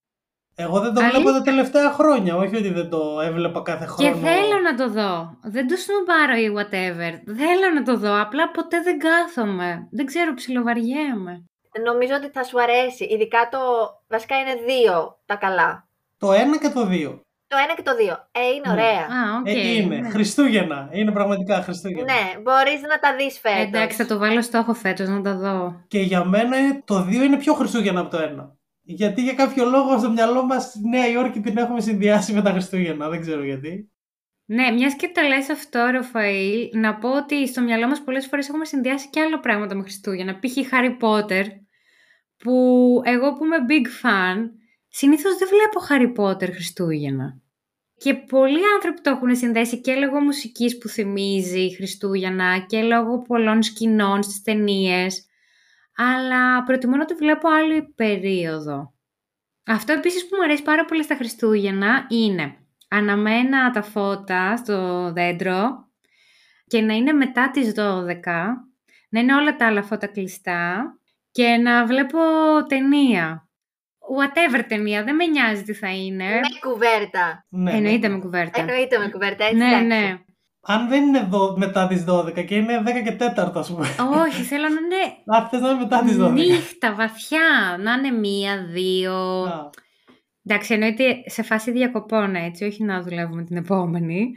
Εγώ 0.59 0.79
δεν 0.79 0.93
το 0.93 0.99
Αλήθεια; 1.01 1.19
βλέπω 1.19 1.37
τα 1.37 1.41
τελευταία 1.41 1.91
χρόνια. 1.91 2.35
Όχι 2.35 2.55
ότι 2.55 2.69
δεν 2.69 2.89
το 2.89 3.19
έβλεπα 3.23 3.61
κάθε 3.61 3.85
Και 3.97 4.03
χρόνο. 4.11 4.15
θέλω 4.27 4.59
να 4.63 4.75
το 4.75 4.89
δω. 4.89 5.37
Δεν 5.43 5.67
το 5.67 5.75
σνομπάρω 5.75 6.35
ή 6.45 6.47
whatever. 6.57 7.11
Θέλω 7.37 7.67
να 7.73 7.83
το 7.83 7.97
δω. 7.97 8.21
Απλά 8.21 8.51
ποτέ 8.51 8.81
δεν 8.81 8.97
κάθομαι. 8.99 9.87
Δεν 9.91 10.05
ξέρω, 10.05 10.33
ψιλοβαριέμαι. 10.33 11.43
Νομίζω 11.85 12.13
ότι 12.15 12.29
θα 12.29 12.43
σου 12.43 12.61
αρέσει. 12.61 13.03
Ειδικά 13.05 13.47
το. 13.51 13.57
Βασικά 14.07 14.35
είναι 14.39 14.55
δύο 14.67 15.17
τα 15.25 15.35
καλά. 15.35 15.87
Το 16.17 16.31
ένα 16.31 16.57
και 16.57 16.69
το 16.69 16.85
δύο. 16.85 17.21
Το 17.47 17.57
ένα 17.63 17.73
και 17.75 17.81
το 17.81 17.95
δύο. 17.95 18.13
Ε, 18.31 18.45
είναι 18.55 18.61
Ναι. 18.65 18.71
ωραία. 18.71 19.01
Α, 19.01 19.37
οκ. 19.39 19.47
Ε, 19.47 19.71
είναι. 19.73 19.95
ναι. 19.95 20.09
Χριστούγεννα. 20.09 20.89
Είναι 20.91 21.11
πραγματικά 21.11 21.61
Χριστούγεννα. 21.61 22.13
Ναι, 22.13 22.39
μπορείς 22.41 22.81
να 22.81 22.99
τα 22.99 23.15
δεις 23.15 23.39
φέτος. 23.39 23.59
Εντάξει, 23.61 23.97
θα 23.97 24.05
το 24.05 24.17
βάλω 24.17 24.41
στόχο 24.41 24.73
φέτος 24.73 25.07
να 25.07 25.21
τα 25.21 25.35
δω. 25.35 25.83
Και 25.87 25.99
για 25.99 26.23
μένα 26.25 26.57
είναι- 26.57 26.81
το 26.85 27.01
δύο 27.03 27.23
είναι 27.23 27.37
πιο 27.37 27.53
Χριστούγεννα 27.53 27.99
από 27.99 28.09
το 28.09 28.17
ένα. 28.21 28.55
Γιατί 28.89 29.21
για 29.23 29.33
κάποιο 29.33 29.65
λόγο 29.65 29.97
στο 29.97 30.11
μυαλό 30.11 30.45
μας 30.45 30.71
τη 30.71 30.87
Νέα 30.89 31.07
Υόρκη 31.07 31.39
την 31.39 31.57
έχουμε 31.57 31.81
συνδυάσει 31.81 32.33
με 32.33 32.41
τα 32.41 32.51
Χριστούγεννα. 32.51 33.09
Δεν 33.09 33.21
ξέρω 33.21 33.43
γιατί. 33.43 33.91
Ναι, 34.45 34.71
μιας 34.71 34.95
και 34.95 35.11
το 35.13 35.21
λες 35.21 35.49
αυτό, 35.49 35.89
Ραφαήλ, 35.91 36.69
να 36.73 36.95
πω 36.95 37.17
ότι 37.17 37.47
στο 37.47 37.61
μυαλό 37.61 37.87
μας 37.87 38.03
πολλές 38.03 38.27
φορές 38.27 38.47
έχουμε 38.47 38.65
συνδυάσει 38.65 39.09
και 39.09 39.19
άλλα 39.19 39.39
πράγματα 39.39 39.75
με 39.75 39.81
Χριστούγεννα. 39.81 40.39
Π.χ. 40.39 40.55
Harry 40.71 40.97
Potter, 40.99 41.43
που 42.37 42.53
εγώ 43.03 43.33
που 43.33 43.45
είμαι 43.45 43.57
big 43.69 44.05
fan, 44.05 44.37
συνήθως 44.87 45.37
δεν 45.37 45.47
βλέπω 45.47 45.79
Harry 45.89 46.19
Potter 46.21 46.51
Χριστούγεννα. 46.53 47.41
Και 47.97 48.13
πολλοί 48.13 48.61
άνθρωποι 48.75 49.01
το 49.01 49.09
έχουν 49.09 49.35
συνδέσει 49.35 49.81
και 49.81 49.95
λόγω 49.95 50.19
μουσικής 50.19 50.77
που 50.77 50.87
θυμίζει 50.87 51.75
Χριστούγεννα 51.75 52.65
και 52.67 52.81
λόγω 52.81 53.21
πολλών 53.21 53.63
σκηνών 53.63 54.23
στις 54.23 54.41
ταινίες. 54.41 55.25
Αλλά 55.97 56.63
προτιμώ 56.63 56.95
να 56.95 57.05
το 57.05 57.15
βλέπω 57.15 57.49
άλλη 57.49 57.93
περίοδο. 57.95 58.93
Αυτό 59.65 59.93
επίσης 59.93 60.27
που 60.27 60.35
μου 60.35 60.43
αρέσει 60.43 60.63
πάρα 60.63 60.85
πολύ 60.85 61.03
στα 61.03 61.15
Χριστούγεννα 61.15 62.05
είναι 62.09 62.57
αναμένα 62.87 63.71
τα 63.71 63.81
φώτα 63.81 64.57
στο 64.57 65.11
δέντρο 65.13 65.87
και 66.67 66.81
να 66.81 66.93
είναι 66.93 67.11
μετά 67.11 67.51
τις 67.51 67.71
12, 67.71 67.73
να 69.09 69.19
είναι 69.19 69.35
όλα 69.35 69.55
τα 69.55 69.65
άλλα 69.65 69.83
φώτα 69.83 70.07
κλειστά 70.07 70.93
και 71.31 71.47
να 71.47 71.85
βλέπω 71.85 72.17
ταινία. 72.67 73.49
Whatever 74.17 74.63
ταινία, 74.67 75.03
δεν 75.03 75.15
με 75.15 75.25
νοιάζει 75.25 75.63
τι 75.63 75.73
θα 75.73 75.89
είναι. 75.89 76.25
Με 76.25 76.69
κουβέρτα. 76.69 77.45
Ναι, 77.49 77.71
Εννοείται 77.71 78.07
ναι. 78.07 78.13
με 78.13 78.19
κουβέρτα. 78.19 78.59
Εννοείται 78.61 78.97
με 78.97 79.09
κουβέρτα, 79.09 79.43
έτσι. 79.43 79.57
Ναι, 79.57 79.65
εντάξει. 79.65 79.85
ναι. 79.85 80.17
Αν 80.69 80.87
δεν 80.87 81.03
είναι 81.03 81.27
δο- 81.29 81.57
μετά 81.57 81.87
τις 81.87 82.03
12 82.07 82.43
και 82.43 82.55
είναι 82.55 82.81
10 82.85 83.01
και 83.03 83.11
4, 83.11 83.51
ας 83.59 83.71
πούμε. 83.71 83.87
Όχι, 84.25 84.41
θέλω 84.41 84.63
να 84.63 84.79
είναι 84.79 85.13
Αν 85.37 85.47
θες 85.47 85.61
να 85.61 85.69
είναι 85.69 85.79
μετά 85.79 86.03
τις 86.03 86.17
12. 86.19 86.31
νύχτα, 86.31 86.95
βαθιά. 86.95 87.77
Να 87.79 87.93
είναι 87.93 88.11
μία, 88.11 88.65
δύο. 88.65 89.13
Α, 89.43 89.69
Εντάξει, 90.49 90.73
εννοείται 90.73 91.03
σε 91.25 91.43
φάση 91.43 91.71
διακοπών 91.71 92.35
έτσι, 92.35 92.63
όχι 92.65 92.83
να 92.83 93.01
δουλεύουμε 93.01 93.43
την 93.43 93.57
επόμενη. 93.57 94.33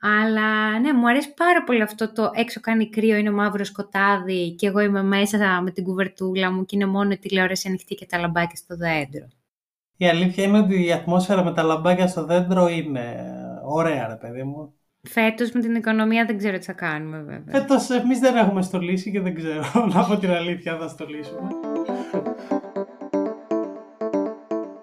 Αλλά 0.00 0.78
ναι, 0.80 0.92
μου 0.92 1.08
αρέσει 1.08 1.34
πάρα 1.34 1.62
πολύ 1.64 1.82
αυτό 1.82 2.12
το 2.12 2.30
έξω 2.34 2.60
κάνει 2.60 2.88
κρύο, 2.88 3.16
είναι 3.16 3.30
μαύρο 3.30 3.64
σκοτάδι 3.64 4.54
και 4.54 4.66
εγώ 4.66 4.80
είμαι 4.80 5.02
μέσα 5.02 5.60
με 5.62 5.70
την 5.70 5.84
κουβερτούλα 5.84 6.52
μου 6.52 6.64
και 6.64 6.76
είναι 6.76 6.86
μόνο 6.86 7.10
η 7.10 7.18
τηλεόραση 7.18 7.68
ανοιχτή 7.68 7.94
και 7.94 8.06
τα 8.06 8.18
λαμπάκια 8.18 8.56
στο 8.56 8.76
δέντρο. 8.76 9.28
Η 9.96 10.08
αλήθεια 10.08 10.44
είναι 10.44 10.58
ότι 10.58 10.86
η 10.86 10.92
ατμόσφαιρα 10.92 11.44
με 11.44 11.52
τα 11.52 11.62
λαμπάκια 11.62 12.06
στο 12.06 12.24
δέντρο 12.24 12.68
είναι 12.68 13.24
ωραία, 13.64 14.06
ρε 14.08 14.16
παιδί 14.16 14.42
μου. 14.42 14.74
Φέτος 15.08 15.50
με 15.50 15.60
την 15.60 15.74
οικονομία 15.74 16.24
δεν 16.24 16.38
ξέρω 16.38 16.58
τι 16.58 16.64
θα 16.64 16.72
κάνουμε 16.72 17.18
βέβαια. 17.18 17.60
Φέτος 17.60 17.90
εμείς 17.90 18.18
δεν 18.18 18.36
έχουμε 18.36 18.62
στολίσει 18.62 19.10
και 19.10 19.20
δεν 19.20 19.34
ξέρω 19.34 19.64
να 19.94 20.04
πω 20.04 20.16
την 20.16 20.30
αλήθεια 20.30 20.72
αν 20.72 20.78
θα 20.78 20.88
στολίσουμε. 20.88 21.48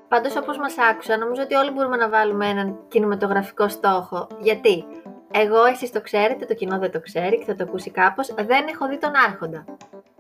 Πάντως 0.08 0.36
όπως 0.36 0.58
μας 0.58 0.75
άκουσα, 0.91 1.17
νομίζω 1.17 1.41
ότι 1.41 1.53
όλοι 1.55 1.71
μπορούμε 1.71 1.95
να 1.95 2.10
βάλουμε 2.10 2.47
έναν 2.47 2.79
κινηματογραφικό 2.88 3.67
στόχο. 3.69 4.27
Γιατί; 4.41 4.86
Εγώ, 5.32 5.65
εσείς 5.65 5.91
το 5.91 6.01
ξέρετε, 6.01 6.45
το 6.45 6.53
κοινό 6.53 6.79
δεν 6.79 6.91
το 6.91 6.99
ξέρει 6.99 7.38
και 7.38 7.45
θα 7.45 7.55
το 7.55 7.63
ακούσει 7.63 7.91
κάπως, 7.91 8.27
δεν 8.36 8.65
έχω 8.69 8.88
δει 8.88 8.97
τον 8.97 9.12
Άρχοντα. 9.27 9.65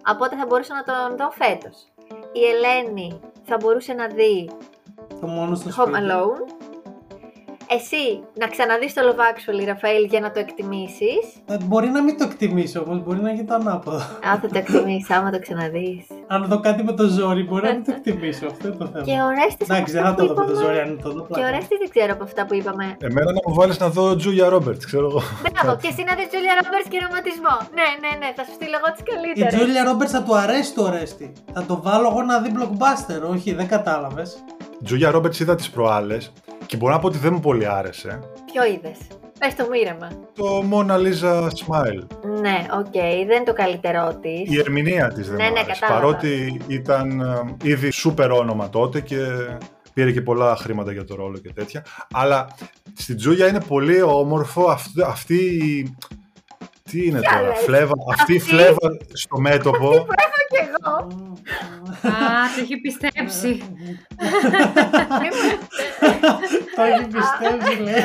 Οπότε 0.09 0.35
θα 0.35 0.45
μπορούσα 0.45 0.73
να 0.73 0.83
τον 0.83 1.17
δω 1.17 1.31
φέτος. 1.31 1.87
Η 2.33 2.41
Ελένη 2.53 3.19
θα 3.43 3.57
μπορούσε 3.59 3.93
να 3.93 4.07
δει 4.07 4.49
Το 5.21 5.27
μόνο 5.27 5.55
στο 5.55 5.69
Home 5.69 5.87
σπίτι. 5.87 5.99
Alone. 6.01 6.58
Εσύ 7.77 8.03
να 8.41 8.47
ξαναδείς 8.47 8.93
το 8.93 9.01
Love 9.07 9.21
Actually, 9.31 9.65
Ραφαήλ, 9.71 10.03
για 10.13 10.19
να 10.19 10.31
το 10.31 10.39
εκτιμήσεις. 10.45 11.23
Ε, 11.45 11.55
μπορεί 11.65 11.89
να 11.89 12.01
μην 12.03 12.17
το 12.17 12.23
εκτιμήσω 12.29 12.79
όμως, 12.85 12.97
μπορεί 13.03 13.19
να 13.27 13.31
γίνει 13.31 13.47
το 13.47 13.53
ανάποδο. 13.53 13.97
Α, 13.97 14.29
θα 14.41 14.47
το 14.53 14.57
εκτιμήσεις 14.63 15.09
άμα 15.09 15.29
το 15.31 15.39
ξαναδείς. 15.39 16.05
Αν 16.27 16.45
δω 16.49 16.59
κάτι 16.59 16.83
με 16.83 16.93
το 16.93 17.05
ζόρι, 17.07 17.43
μπορεί 17.43 17.63
να 17.67 17.73
μην 17.73 17.83
το 17.85 17.91
εκτιμήσω. 17.97 18.45
Αυτό 18.45 18.67
είναι 18.67 18.75
το 18.83 18.85
θέμα. 18.93 19.03
Και 19.07 19.15
ο 19.25 19.27
Ρέστης 19.39 19.67
Εντάξει, 19.69 19.93
δεν 19.93 20.05
από 20.05 20.17
θα 20.17 20.23
αυτά 20.23 20.25
το 20.27 20.33
που 20.33 20.39
δω 20.41 20.45
με 20.47 20.53
το 20.53 20.59
είπαμε- 20.59 20.65
ζόρι, 20.65 20.79
αν 20.89 20.99
το 21.03 21.09
δω. 21.15 21.21
Και 21.21 21.31
ο 21.31 21.35
πλάκα. 21.35 21.49
Ρέστης 21.55 21.77
δεν 21.83 21.89
ξέρω 21.95 22.11
από 22.17 22.23
αυτά 22.29 22.41
που 22.47 22.53
είπαμε. 22.59 22.85
Εμένα 23.07 23.29
να 23.37 23.41
μου 23.45 23.53
βάλεις 23.59 23.77
να 23.83 23.87
δω 23.89 24.15
Τζούλια 24.15 24.49
Ρόμπερτ, 24.53 24.81
ξέρω 24.89 25.05
εγώ. 25.11 25.21
Μπράβο, 25.53 25.71
και 25.81 25.87
εσύ 25.91 26.01
να 26.09 26.13
δεις 26.17 26.27
Julia 26.33 26.53
Roberts 26.61 26.87
και 26.91 26.97
ρωματισμό. 27.05 27.55
Ναι, 27.79 27.87
ναι, 28.03 28.11
ναι, 28.21 28.29
θα 28.37 28.43
σου 28.45 28.53
στείλω 28.57 28.75
εγώ 28.81 28.87
τις 28.95 29.01
Η 29.05 29.07
καλύτερες. 29.11 29.53
Τζούλια 29.53 29.83
Ρόμπερτ 29.89 30.09
θα 30.15 30.21
του 30.25 30.33
αρέσει 30.43 30.69
το 30.77 30.81
Ορέστη. 30.89 31.25
Θα 31.55 31.61
το 31.69 31.73
βάλω 31.85 32.07
εγώ 32.11 32.21
να 32.31 32.35
δει 32.43 32.49
blockbuster. 32.57 33.19
Όχι, 33.33 33.49
δεν 33.59 33.67
κατάλαβες. 33.75 34.29
Τζούλια 34.85 35.09
Ρόμπερτ 35.11 35.35
είδα 35.39 35.55
τις 35.55 35.69
προάλλες 35.69 36.23
και 36.69 36.77
μπορώ 36.77 36.93
να 36.93 36.99
πω 36.99 37.07
ότι 37.07 37.17
δεν 37.17 37.33
μου 37.33 37.39
πολύ 37.39 37.67
άρεσε. 37.67 38.19
Ποιο 38.51 38.65
είδες; 38.65 38.97
Πες 39.39 39.55
το 39.55 39.67
μοίραμα. 39.71 40.07
Το 40.35 40.63
Mona 40.71 40.95
Lisa 40.95 41.43
Smile. 41.43 42.07
Ναι, 42.41 42.65
οκ, 42.79 42.91
δεν 42.91 43.19
είναι 43.19 43.43
το 43.45 43.53
καλύτερό 43.53 44.17
της. 44.21 44.55
Η 44.55 44.59
ερμηνεία 44.59 45.07
της 45.07 45.27
δεν 45.27 45.37
Ναι, 45.37 45.43
μου 45.47 45.53
ναι, 45.53 45.59
άρεσε. 45.59 45.79
κατάλαβα. 45.79 46.05
Παρότι 46.07 46.61
ήταν 46.67 47.19
ε, 47.21 47.69
ήδη 47.69 47.89
σούπερ 47.91 48.31
όνομα 48.31 48.69
τότε 48.69 48.99
και 49.01 49.17
πήρε 49.93 50.11
και 50.11 50.21
πολλά 50.21 50.55
χρήματα 50.55 50.91
για 50.91 51.03
το 51.05 51.15
ρόλο 51.15 51.37
και 51.37 51.53
τέτοια. 51.53 51.85
Αλλά 52.13 52.47
στην 52.97 53.15
Τζούλια 53.17 53.47
είναι 53.47 53.61
πολύ 53.67 54.01
όμορφο 54.01 54.63
αυτή, 54.69 55.01
αυτή 55.05 55.35
η- 55.35 55.95
Τι 56.91 57.05
είναι 57.07 57.19
Ποια 57.19 57.31
τώρα, 57.31 57.47
λες; 57.47 57.57
φλέβα, 57.59 57.93
αυτή 58.13 58.33
η 58.33 58.37
Αυτή; 58.37 58.49
φλέβα 58.49 58.97
στο 59.13 59.39
μέτωπο. 59.39 59.87
Έχω 59.93 60.38
κι 60.49 60.59
εγώ. 60.67 60.95
Α, 62.13 62.19
το 62.55 62.61
έχει 62.61 62.77
πιστέψει. 62.77 63.63
Το 66.75 66.81
έχει 66.81 67.07
πιστέψει, 67.07 67.81
λέει. 67.81 68.03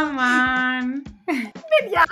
Αμάν. 0.00 1.02
Παιδιά, 1.78 2.04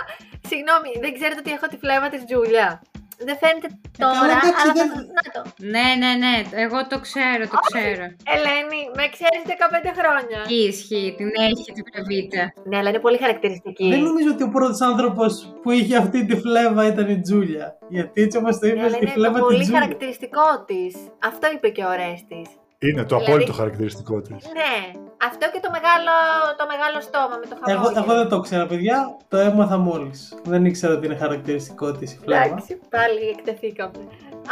συγγνώμη, 0.47 0.91
δεν 1.01 1.13
ξέρετε 1.13 1.39
ότι 1.39 1.51
έχω 1.51 1.67
τη 1.67 1.77
φλέβα 1.77 2.09
της 2.09 2.25
Τζούλια. 2.25 2.81
Δεν 3.27 3.37
φαίνεται 3.41 3.67
τώρα, 4.03 4.13
καλά, 4.19 4.33
εντάξει, 4.41 4.61
αλλά 4.63 4.73
θα... 4.79 4.85
δεν- 4.95 5.07
Να 5.17 5.23
το. 5.35 5.39
Ναι, 5.73 5.87
ναι, 6.01 6.11
ναι, 6.23 6.35
εγώ 6.65 6.79
το 6.91 6.97
ξέρω, 7.07 7.43
το 7.53 7.57
Όχι. 7.61 7.67
ξέρω. 7.71 8.03
Ελένη, 8.35 8.79
με 8.97 9.05
ξέρεις 9.15 9.41
15 9.47 9.89
χρόνια. 9.99 10.39
Ισχύει, 10.67 11.09
την 11.17 11.29
έχει 11.49 11.69
την 11.77 11.83
πρεβίτα. 11.91 12.43
Ναι, 12.69 12.75
αλλά 12.79 12.89
είναι 12.91 13.03
πολύ 13.07 13.17
χαρακτηριστική. 13.23 13.87
Δεν 13.93 14.01
νομίζω 14.09 14.29
ότι 14.35 14.43
ο 14.43 14.49
πρώτος 14.55 14.81
άνθρωπος 14.91 15.31
που 15.61 15.69
είχε 15.71 15.95
αυτή 16.03 16.19
τη 16.25 16.35
φλέβα 16.43 16.83
ήταν 16.91 17.07
η 17.15 17.17
Τζούλια. 17.21 17.65
Γιατί 17.95 18.21
έτσι 18.21 18.37
όπως 18.37 18.53
το 18.59 18.65
Ναι, 18.65 18.71
είπες, 18.71 18.83
αλλά 18.85 18.97
τη 18.97 19.01
είναι 19.05 19.11
φλέβα 19.17 19.37
το 19.39 19.45
τη 19.45 19.51
πολύ 19.51 19.61
Τζούλια. 19.63 19.79
χαρακτηριστικό 19.79 20.45
της. 20.69 20.93
Αυτό 21.29 21.45
είπε 21.55 21.67
και 21.69 21.83
ο 21.83 21.91
Ρέστης. 22.01 22.47
Είναι 22.87 23.03
το 23.03 23.15
Δηλαδή- 23.15 23.31
απόλυτο 23.31 23.53
χαρακτηριστικό 23.53 24.21
της. 24.21 24.31
Ναι, 24.31 24.99
αυτό 25.25 25.45
και 25.53 25.59
το 25.63 25.69
μεγάλο, 25.71 26.11
το 26.57 26.65
μεγάλο 26.73 27.01
στόμα 27.01 27.37
με 27.41 27.45
το 27.45 27.55
Εγώ, 27.67 27.81
χαμόγελο. 27.81 28.03
εγώ 28.05 28.13
δεν 28.19 28.29
το 28.29 28.39
ξέρω, 28.39 28.65
παιδιά. 28.65 29.17
Το 29.27 29.37
έμαθα 29.37 29.77
μόλις. 29.77 30.33
Δεν 30.43 30.65
ήξερα 30.65 30.93
ότι 30.93 31.05
είναι 31.05 31.15
χαρακτηριστικό 31.15 31.91
της 31.91 32.13
η 32.13 32.19
φλέβα. 32.23 32.43
Εντάξει, 32.43 32.79
πάλι 32.89 33.29
εκτεθήκαμε. 33.37 33.93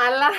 Αλλά 0.07 0.27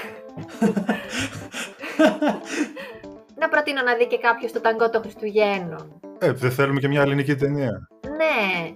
να 3.40 3.48
προτείνω 3.48 3.83
να 3.83 3.94
δει 3.94 4.07
και 4.07 4.18
κάποιος 4.18 4.52
το 4.52 4.61
ταγκό 4.61 4.90
των 4.90 5.00
Χριστουγέννων. 5.02 6.00
Ε, 6.18 6.33
δεν 6.33 6.50
θέλουμε 6.50 6.81
και 6.81 6.88
μια 6.88 7.00
ελληνική 7.02 7.35
ταινία. 7.37 7.88
Ναι, 8.16 8.66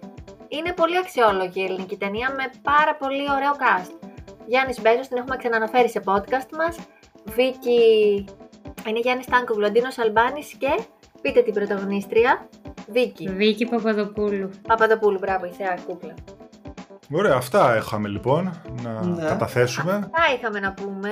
είναι 0.49 0.73
πολύ 0.73 0.99
αξιόλογη 0.99 1.61
η 1.61 1.65
ελληνική 1.65 1.97
ταινία 1.97 2.31
με 2.37 2.45
πάρα 2.63 2.95
πολύ 2.97 3.23
ωραίο 3.37 3.53
cast. 3.53 4.09
Γιάννης 4.47 4.81
Μπέζος, 4.81 5.09
την 5.09 5.17
έχουμε 5.17 5.37
ξαναναφέρει 5.37 5.91
σε 5.91 6.03
podcast 6.05 6.51
μας. 6.59 6.77
Βίκυ, 7.25 8.25
είναι 8.89 8.99
Γιάννη 8.99 9.23
Στάνκο, 9.23 9.55
Βλοντίνος 9.55 9.99
Αλμπάνης 9.99 10.55
και 10.59 10.81
πείτε 11.23 11.43
την 11.43 11.55
πρωταγωνίστρια. 11.55 12.49
Βίκυ. 12.93 13.29
Βίκη 13.29 13.67
Παπαδοπούλου. 13.67 14.51
Παπαδοπούλου, 14.69 15.19
μπράβο, 15.19 15.47
είσαι 15.47 15.75
κούκλα. 15.87 16.15
Ωραία, 17.13 17.35
αυτά 17.37 17.77
είχαμε 17.77 18.09
λοιπόν 18.09 18.61
να 18.83 19.05
Ναι. 19.05 19.25
καταθέσουμε. 19.25 19.93
Αυτά 19.93 20.35
είχαμε 20.39 20.61
να 20.61 20.73
πούμε. 20.73 21.11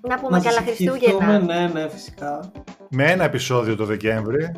Να 0.00 0.16
πούμε 0.18 0.36
Να 0.36 0.42
σας 0.42 0.54
καλά 0.54 0.66
ευχηθούμε, 0.68 0.98
Χριστούγεννα. 0.98 1.38
Ναι, 1.38 1.66
ναι, 1.80 1.88
φυσικά. 1.88 2.50
Με 2.90 3.04
ένα 3.10 3.24
επεισόδιο 3.24 3.76
το 3.76 3.84
Δεκέμβρη 3.84 4.52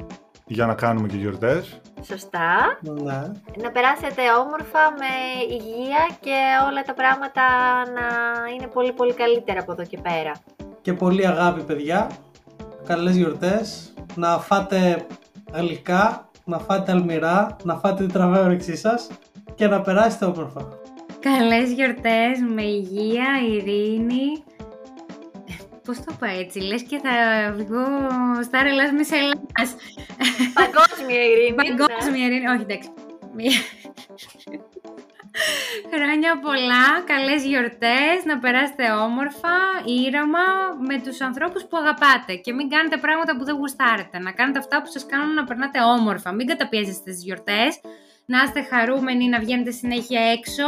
για 0.46 0.66
να 0.66 0.74
κάνουμε 0.74 1.08
και 1.08 1.16
γιορτές. 1.16 1.80
Σωστά. 2.02 2.78
Ναι. 2.80 3.20
Να 3.62 3.70
περάσετε 3.72 4.22
όμορφα 4.44 4.78
με 4.98 5.12
υγεία 5.50 6.08
και 6.20 6.36
όλα 6.70 6.82
τα 6.82 6.94
πράγματα 6.94 7.42
να 7.94 8.06
είναι 8.54 8.66
πολύ 8.66 8.92
πολύ 8.92 9.14
καλύτερα 9.14 9.60
από 9.60 9.72
εδώ 9.72 9.84
και 9.84 9.98
πέρα. 10.02 10.32
Και 10.88 10.94
πολύ 10.94 11.26
αγάπη, 11.26 11.62
παιδιά. 11.62 12.10
Καλές 12.86 13.16
γιορτές. 13.16 13.92
Να 14.14 14.38
φάτε 14.38 15.06
γλυκά, 15.52 16.30
να 16.44 16.58
φάτε 16.58 16.92
αλμυρά, 16.92 17.56
να 17.62 17.74
φάτε 17.76 18.06
τι 18.06 18.12
τραβάει 18.12 18.42
η 18.42 18.44
όρεξή 18.44 18.76
σας 18.76 19.08
και 19.54 19.66
να 19.66 19.80
περάσετε 19.80 20.24
όμορφα. 20.24 20.68
Καλές 21.20 21.70
γιορτές 21.70 22.38
με 22.54 22.62
υγεία, 22.62 23.26
ειρήνη. 23.50 24.44
Πώς 25.84 25.96
το 26.04 26.12
πω 26.18 26.26
έτσι, 26.40 26.60
λες 26.60 26.82
και 26.82 27.00
θα 27.02 27.10
βγω 27.52 27.84
στα 28.42 28.62
ρελάς 28.62 28.92
μες 28.92 29.10
Ελλάς. 29.10 29.74
Παγκόσμια 30.54 31.20
ειρήνη. 31.24 31.56
ναι. 31.56 31.76
Παγκόσμια 31.76 32.26
ειρήνη, 32.26 32.46
όχι 32.46 32.62
εντάξει. 32.62 32.88
Μία- 33.38 33.62
Χρόνια 35.94 36.38
πολλά, 36.40 36.86
καλές 37.12 37.44
γιορτές, 37.44 38.16
να 38.24 38.38
περάσετε 38.38 38.90
όμορφα, 38.90 39.54
ήρωμα, 40.04 40.46
με 40.88 41.00
τους 41.04 41.20
ανθρώπους 41.20 41.62
που 41.68 41.76
αγαπάτε 41.76 42.34
και 42.34 42.52
μην 42.52 42.68
κάνετε 42.68 42.96
πράγματα 42.96 43.36
που 43.36 43.44
δεν 43.44 43.54
γουστάρετε. 43.56 44.18
Να 44.18 44.32
κάνετε 44.32 44.58
αυτά 44.58 44.82
που 44.82 44.90
σας 44.90 45.06
κάνουν 45.06 45.34
να 45.34 45.44
περνάτε 45.44 45.78
όμορφα. 45.82 46.32
Μην 46.32 46.46
καταπιέζεστε 46.46 47.10
στις 47.10 47.22
γιορτές, 47.24 47.80
να 48.26 48.42
είστε 48.42 48.62
χαρούμενοι, 48.70 49.28
να 49.28 49.38
βγαίνετε 49.38 49.70
συνέχεια 49.70 50.20
έξω. 50.36 50.66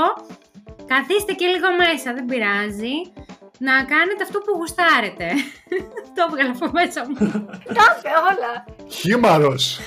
Καθίστε 0.87 1.33
και 1.33 1.47
λίγο 1.47 1.69
μέσα, 1.79 2.13
δεν 2.15 2.25
πειράζει. 2.25 2.95
Να 3.59 3.73
κάνετε 3.93 4.23
αυτό 4.23 4.39
που 4.39 4.53
γουστάρετε. 4.57 5.27
Το 6.15 6.21
έβγαλα 6.29 6.51
από 6.51 6.71
μέσα 6.73 7.01
μου. 7.09 7.17
Κάθε 7.81 8.11
όλα. 8.31 8.53
Χήμαρος! 8.91 9.81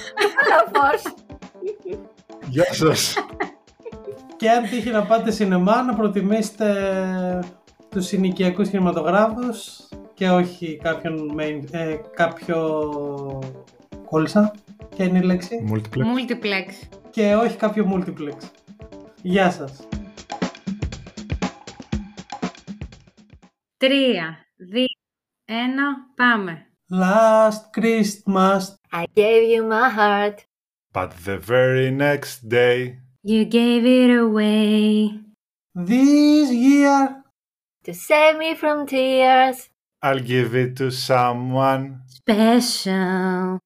Λαφός. 0.50 1.02
Γεια 2.50 2.74
σας! 2.74 3.16
Και 4.38 4.50
αν 4.50 4.64
τύχει 4.64 4.90
να 4.90 5.06
πάτε 5.06 5.32
σινεμά, 5.32 5.82
να 5.82 5.96
προτιμήσετε 5.96 7.44
τους 7.90 8.06
συνοικιακούς 8.06 8.70
κινηματογράφους 8.70 9.88
και 10.14 10.30
όχι 10.30 10.80
κάποιον 10.84 11.36
main, 11.40 11.64
ε, 11.72 11.96
κάποιο... 12.14 12.90
Κόλλησα. 14.06 14.54
Ποια 14.96 15.06
είναι 15.06 15.18
η 15.18 15.22
λέξη; 15.22 15.66
Multiplex. 15.74 16.00
Multiplex. 16.00 16.88
Και 17.10 17.36
όχι 17.36 17.58
κάποιο 17.58 17.92
multiplex. 17.94 18.36
Γεια 19.22 19.52
σας. 19.52 19.88
Τρία, 23.78 24.38
δύο, 24.58 24.86
ένα, 25.46 25.84
πάμε. 26.16 26.66
Last 27.02 27.82
Christmas 27.82 28.62
I 28.92 29.06
gave 29.16 29.44
you 29.54 29.64
my 29.72 29.90
heart. 29.98 30.38
But 30.94 31.10
the 31.26 31.38
very 31.54 31.90
next 31.92 32.48
day 32.50 32.78
You 33.24 33.46
gave 33.46 33.84
it 34.02 34.12
away. 34.26 35.10
this 35.90 36.48
year 36.68 37.00
To 37.86 37.94
save 37.94 38.36
me 38.44 38.56
from 38.62 38.78
tears. 38.86 39.58
I'll 40.06 40.24
give 40.34 40.50
it 40.64 40.72
to 40.82 40.88
someone 40.92 41.84
Special. 42.20 43.58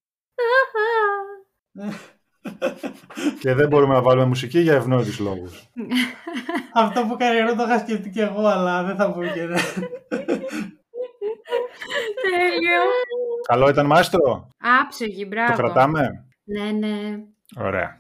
και 3.40 3.54
δεν 3.54 3.68
μπορούμε 3.68 3.94
να 3.94 4.02
βάλουμε 4.02 4.26
μουσική 4.28 4.60
για 4.60 4.74
ευνόητους 4.76 5.20
λόγους. 5.20 5.70
Αυτό 6.74 7.06
που 7.06 7.16
κάνει 7.18 7.56
το 7.56 7.64
είχα 7.64 7.80
σκεφτεί 7.80 8.10
και 8.10 8.22
εγώ, 8.22 8.46
αλλά 8.48 8.84
δεν 8.84 8.96
θα 8.96 9.12
πω 9.12 9.24
και 9.24 9.44
ναι. 9.44 9.58
Τέλειο. 12.22 12.82
Καλό 13.48 13.70
ήταν 13.70 13.86
μάστρο, 13.86 14.48
Άψογη, 14.82 15.26
μπράβο. 15.30 15.52
το 15.52 15.58
κρατάμε. 15.62 16.27
Ναι, 16.48 16.72
ναι. 16.72 17.18
Ωραία. 17.58 17.97